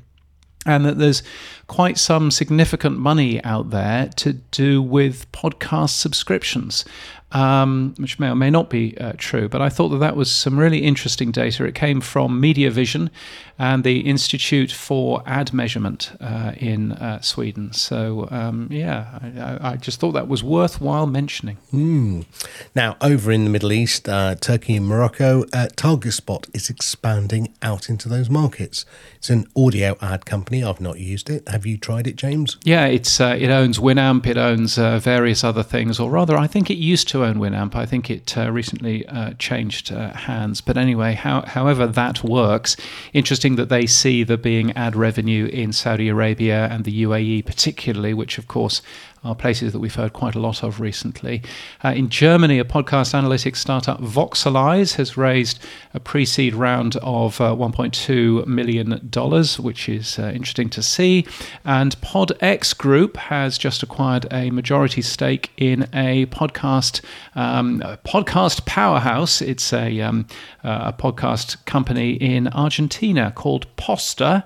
[0.68, 1.24] and that there's
[1.65, 6.86] quite some significant money out there to do with podcast subscriptions
[7.32, 9.49] um, which may or may not be uh, true.
[9.49, 11.65] But I thought that that was some really interesting data.
[11.65, 13.09] It came from Mediavision
[13.59, 17.73] and the Institute for Ad Measurement uh, in uh, Sweden.
[17.73, 21.57] So, um, yeah, I, I, just thought that was worthwhile mentioning.
[21.73, 22.25] Mm.
[22.75, 27.89] Now, over in the Middle East, uh, Turkey and Morocco, uh, TargetSpot is expanding out
[27.89, 28.86] into those markets.
[29.15, 30.63] It's an audio ad company.
[30.63, 31.47] I've not used it.
[31.49, 32.57] Have you tried it, James?
[32.63, 36.69] Yeah, it's uh, it owns Winamp, it owns various other things, or rather, I think
[36.69, 37.76] it used to to own Winamp.
[37.76, 40.61] I think it uh, recently uh, changed uh, hands.
[40.61, 42.78] But anyway, how, however that works,
[43.13, 48.13] interesting that they see there being ad revenue in Saudi Arabia and the UAE, particularly,
[48.13, 48.82] which of course
[49.24, 51.41] are places that we've heard quite a lot of recently.
[51.84, 55.59] Uh, in Germany, a podcast analytics startup Voxalyze has raised
[55.93, 58.91] a pre seed round of uh, $1.2 million,
[59.63, 61.26] which is uh, interesting to see.
[61.65, 67.01] And PodX Group has just acquired a majority stake in a podcast
[67.36, 69.41] um, a podcast powerhouse.
[69.41, 70.28] It's a, um,
[70.63, 74.43] a podcast company in Argentina called Posta.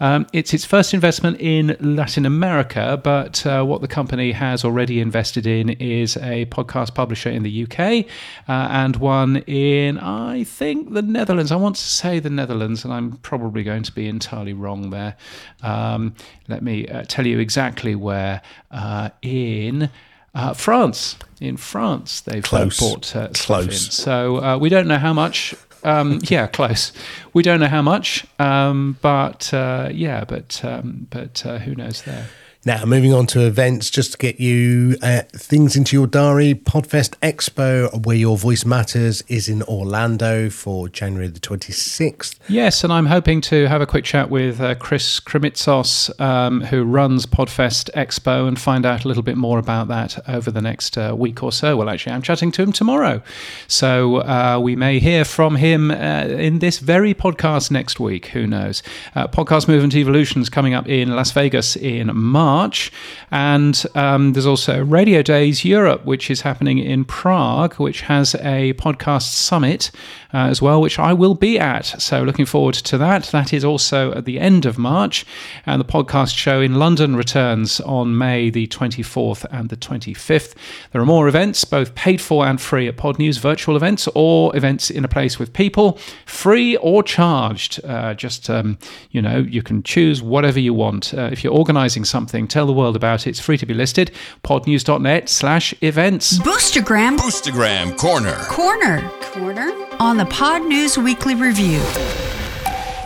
[0.00, 5.00] Um, it's its first investment in Latin America, but uh, what the company has already
[5.00, 8.06] invested in is a podcast publisher in the UK
[8.48, 11.52] uh, and one in, I think, the Netherlands.
[11.52, 15.16] I want to say the Netherlands, and I'm probably going to be entirely wrong there.
[15.62, 16.14] Um,
[16.48, 18.42] let me uh, tell you exactly where.
[18.70, 19.90] Uh, in
[20.34, 21.16] uh, France.
[21.40, 22.78] In France, they've Close.
[22.78, 23.94] bought uh, Close.
[23.94, 25.54] So uh, we don't know how much
[25.84, 26.92] um, yeah, close.
[27.32, 32.02] We don't know how much, um, but uh, yeah, but um, but uh, who knows
[32.02, 32.26] there.
[32.66, 36.54] Now, moving on to events, just to get you uh, things into your diary.
[36.54, 42.38] Podfest Expo, where your voice matters, is in Orlando for January the 26th.
[42.48, 46.84] Yes, and I'm hoping to have a quick chat with uh, Chris Krimitsos, um, who
[46.84, 50.96] runs Podfest Expo, and find out a little bit more about that over the next
[50.96, 51.76] uh, week or so.
[51.76, 53.20] Well, actually, I'm chatting to him tomorrow.
[53.68, 58.28] So uh, we may hear from him uh, in this very podcast next week.
[58.28, 58.82] Who knows?
[59.14, 62.53] Uh, podcast Movement Evolution is coming up in Las Vegas in March.
[62.54, 62.92] March.
[63.32, 68.74] And um, there's also Radio Days Europe, which is happening in Prague, which has a
[68.74, 69.90] podcast summit
[70.34, 71.86] uh, as well, which I will be at.
[72.00, 73.24] So looking forward to that.
[73.26, 75.24] That is also at the end of March.
[75.66, 80.54] And the podcast show in London returns on May the 24th and the 25th.
[80.92, 84.56] There are more events, both paid for and free at Pod News, virtual events or
[84.56, 87.84] events in a place with people, free or charged.
[87.84, 88.78] Uh, just, um,
[89.10, 91.14] you know, you can choose whatever you want.
[91.14, 93.30] Uh, if you're organizing something, Tell the world about it.
[93.30, 94.10] It's free to be listed.
[94.42, 96.38] podnews.net slash events.
[96.38, 97.16] Boostergram.
[97.16, 98.36] Boostergram Corner.
[98.48, 99.10] Corner.
[99.20, 99.72] Corner.
[100.00, 101.80] On the Pod News Weekly Review.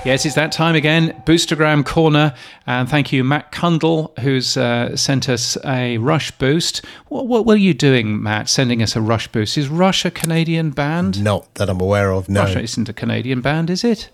[0.05, 1.22] Yes, it's that time again.
[1.26, 2.34] Boostergram Corner.
[2.66, 6.84] And thank you, Matt Cundill, who's uh, sent us a Rush Boost.
[7.09, 9.59] What, what, were you doing, Matt, sending us a Rush Boost?
[9.59, 11.22] Is Rush a Canadian band?
[11.22, 12.45] Not that I'm aware of, no.
[12.45, 14.09] Rush isn't a Canadian band, is it?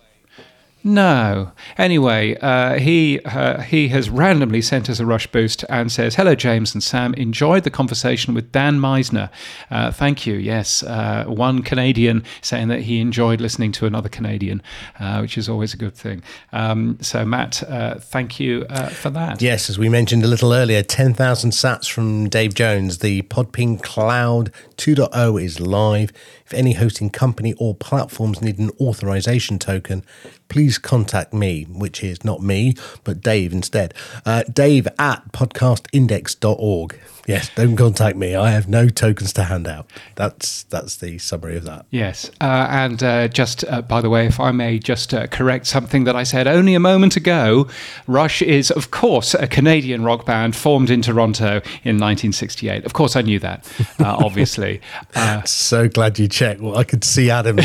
[0.86, 1.52] No.
[1.78, 6.34] Anyway, uh, he uh, he has randomly sent us a rush boost and says, "Hello,
[6.34, 7.14] James and Sam.
[7.14, 9.30] Enjoyed the conversation with Dan Misener.
[9.70, 10.34] Uh, thank you.
[10.34, 14.62] Yes, uh, one Canadian saying that he enjoyed listening to another Canadian,
[15.00, 16.22] uh, which is always a good thing.
[16.52, 19.40] Um, so, Matt, uh, thank you for that.
[19.40, 22.98] Yes, as we mentioned a little earlier, ten thousand Sats from Dave Jones.
[22.98, 26.12] The Podping Cloud 2.0 is live.
[26.46, 30.04] If any hosting company or platforms need an authorization token,
[30.48, 33.94] please contact me, which is not me, but Dave instead.
[34.26, 36.98] Uh, Dave at podcastindex.org.
[37.26, 38.34] Yes, don't contact me.
[38.34, 39.90] I have no tokens to hand out.
[40.14, 41.86] That's that's the summary of that.
[41.90, 45.66] Yes, uh, and uh, just uh, by the way, if I may just uh, correct
[45.66, 47.68] something that I said only a moment ago,
[48.06, 52.84] Rush is of course a Canadian rock band formed in Toronto in 1968.
[52.84, 53.66] Of course, I knew that.
[53.98, 54.80] Uh, obviously,
[55.14, 56.60] uh, so glad you checked.
[56.60, 57.58] Well, I could see Adam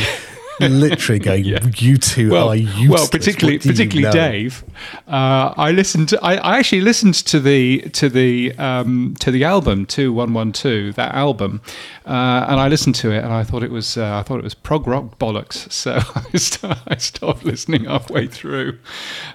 [0.68, 1.60] literally going, yeah.
[1.76, 4.12] "You two well, are useless." Well, particularly particularly know?
[4.12, 4.64] Dave.
[5.08, 6.10] Uh, I listened.
[6.10, 10.34] To, I, I, actually listened to the to the um, to the album two one
[10.34, 11.62] one two that album,
[12.06, 14.44] uh, and I listened to it and I thought it was uh, I thought it
[14.44, 15.68] was prog rock bollocks.
[15.80, 15.98] So
[16.88, 18.80] I, stopped listening halfway through.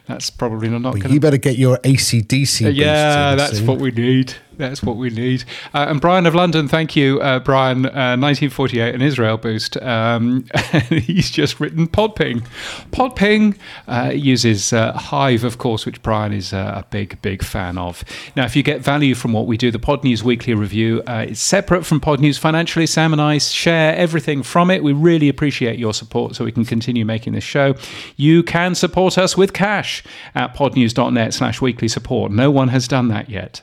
[0.06, 0.82] That's probably not.
[0.82, 1.14] Well, gonna...
[1.14, 2.74] You better get your ACDC.
[2.74, 4.34] yeah, that's what we need.
[4.56, 5.44] That's what we need.
[5.72, 7.86] Uh, and Brian of London, thank you, uh, Brian.
[7.86, 9.76] Uh, 1948, an Israel boost.
[9.78, 10.46] Um,
[10.88, 12.46] he's just written Podping.
[12.90, 13.56] Podping
[13.88, 18.04] uh, uses uh, Hive, of course, which Brian is uh, a big, big fan of.
[18.36, 21.40] Now, if you get value from what we do, the Pod News Weekly Review is
[21.40, 22.86] separate from Pod News financially.
[22.86, 24.82] Sam and I share everything from it.
[24.82, 27.74] We really appreciate your support so we can continue making this show.
[28.16, 30.02] You can support us with cash
[30.34, 32.32] at podnews.net slash weekly support.
[32.32, 33.62] No one has done that yet.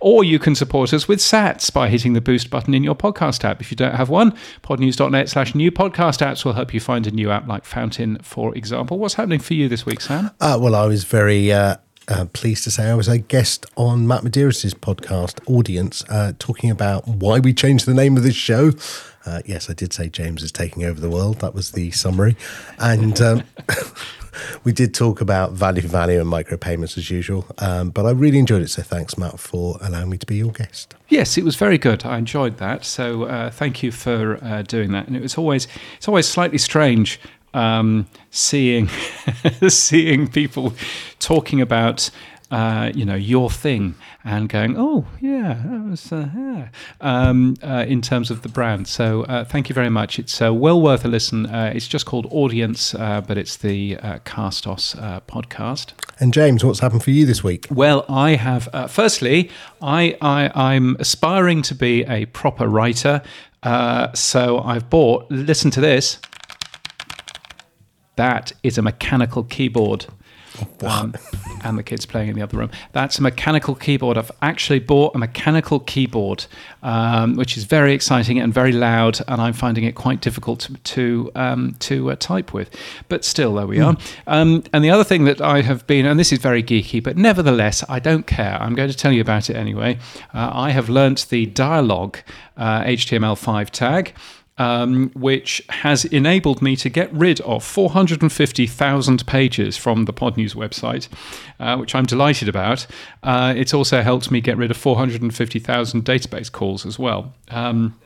[0.00, 3.44] Or you can support us with sats by hitting the boost button in your podcast
[3.44, 3.60] app.
[3.60, 7.10] If you don't have one, podnews.net slash new podcast apps will help you find a
[7.10, 8.98] new app like Fountain, for example.
[8.98, 10.30] What's happening for you this week, Sam?
[10.40, 11.76] Uh, well, I was very uh,
[12.08, 16.70] uh, pleased to say I was a guest on Matt Medeiros' podcast, Audience, uh, talking
[16.70, 18.72] about why we changed the name of this show.
[19.26, 21.40] Uh, yes, I did say James is taking over the world.
[21.40, 22.36] That was the summary.
[22.78, 23.20] And.
[23.20, 23.42] Um,
[24.64, 28.38] we did talk about value for value and micropayments as usual, um, but I really
[28.38, 28.68] enjoyed it.
[28.68, 30.94] So thanks, Matt, for allowing me to be your guest.
[31.08, 32.04] Yes, it was very good.
[32.04, 32.84] I enjoyed that.
[32.84, 35.06] So uh, thank you for uh, doing that.
[35.06, 37.20] And it was always it's always slightly strange
[37.54, 38.88] um, seeing
[39.68, 40.74] seeing people
[41.18, 42.10] talking about
[42.50, 46.68] uh, you know your thing and going, oh yeah, that was uh, yeah.
[47.00, 48.86] Um, uh, in terms of the brand.
[48.86, 50.18] So uh, thank you very much.
[50.18, 51.46] It's uh, well worth a listen.
[51.46, 54.94] Uh, it's just called Audience, uh, but it's the Castos
[55.26, 55.92] podcast.
[56.20, 57.66] And James, what's happened for you this week?
[57.70, 58.68] Well, I have.
[58.90, 59.50] firstly,
[59.82, 63.22] I, I I'm aspiring to be a proper writer.
[64.14, 65.30] so I've bought.
[65.30, 66.18] Listen to this.
[68.16, 70.06] That is a mechanical keyboard.
[70.82, 71.14] Um,
[71.64, 72.70] and the kids playing in the other room.
[72.92, 74.18] That's a mechanical keyboard.
[74.18, 76.44] I've actually bought a mechanical keyboard,
[76.82, 80.74] um, which is very exciting and very loud, and I'm finding it quite difficult to
[80.94, 82.70] to, um, to uh, type with.
[83.08, 83.94] But still, there we mm.
[83.94, 83.96] are.
[84.26, 87.16] Um, and the other thing that I have been, and this is very geeky, but
[87.16, 88.60] nevertheless, I don't care.
[88.60, 89.98] I'm going to tell you about it anyway.
[90.32, 92.18] Uh, I have learnt the dialogue
[92.56, 94.14] uh, HTML5 tag
[94.58, 101.08] um, which has enabled me to get rid of 450,000 pages from the Podnews website,
[101.58, 102.86] uh, which I'm delighted about.
[103.22, 107.34] Uh, it's also helped me get rid of 450,000 database calls as well.
[107.50, 107.98] Um,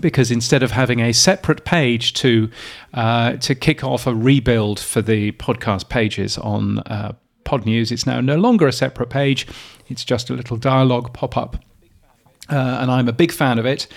[0.00, 2.50] because instead of having a separate page to
[2.94, 7.12] uh, to kick off a rebuild for the podcast pages on uh,
[7.44, 9.46] Podnews, it's now no longer a separate page.
[9.88, 11.56] It's just a little dialogue pop up,
[12.48, 13.88] uh, and I'm a big fan of it.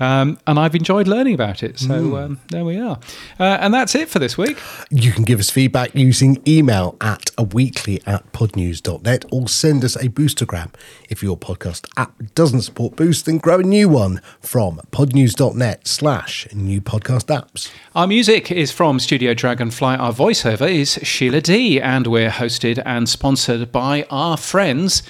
[0.00, 1.78] Um, and I've enjoyed learning about it.
[1.78, 2.24] So mm.
[2.24, 2.98] um, there we are.
[3.38, 4.58] Uh, and that's it for this week.
[4.90, 9.96] You can give us feedback using email at a weekly at podnews.net or send us
[9.96, 10.72] a boostergram.
[11.10, 16.48] If your podcast app doesn't support Boost, then grow a new one from podnews.net slash
[16.54, 17.70] new podcast apps.
[17.94, 19.96] Our music is from Studio Dragonfly.
[19.96, 21.78] Our voiceover is Sheila Dee.
[21.78, 25.02] And we're hosted and sponsored by our friends.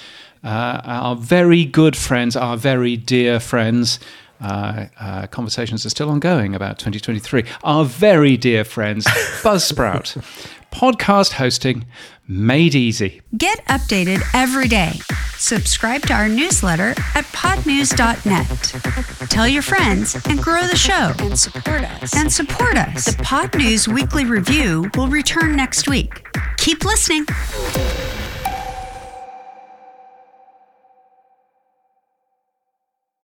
[0.43, 3.99] Uh, our very good friends, our very dear friends
[4.41, 7.45] uh, uh, conversations are still ongoing about 2023.
[7.63, 9.05] Our very dear friends,
[9.43, 10.17] Buzzsprout,
[10.71, 11.85] podcast hosting
[12.27, 13.21] made easy.
[13.37, 14.93] Get updated every day.
[15.37, 19.29] Subscribe to our newsletter at podnews.net.
[19.29, 21.13] Tell your friends and grow the show.
[21.19, 22.15] And support us.
[22.15, 23.05] And support us.
[23.05, 26.25] The Podnews Weekly Review will return next week.
[26.57, 27.25] Keep listening.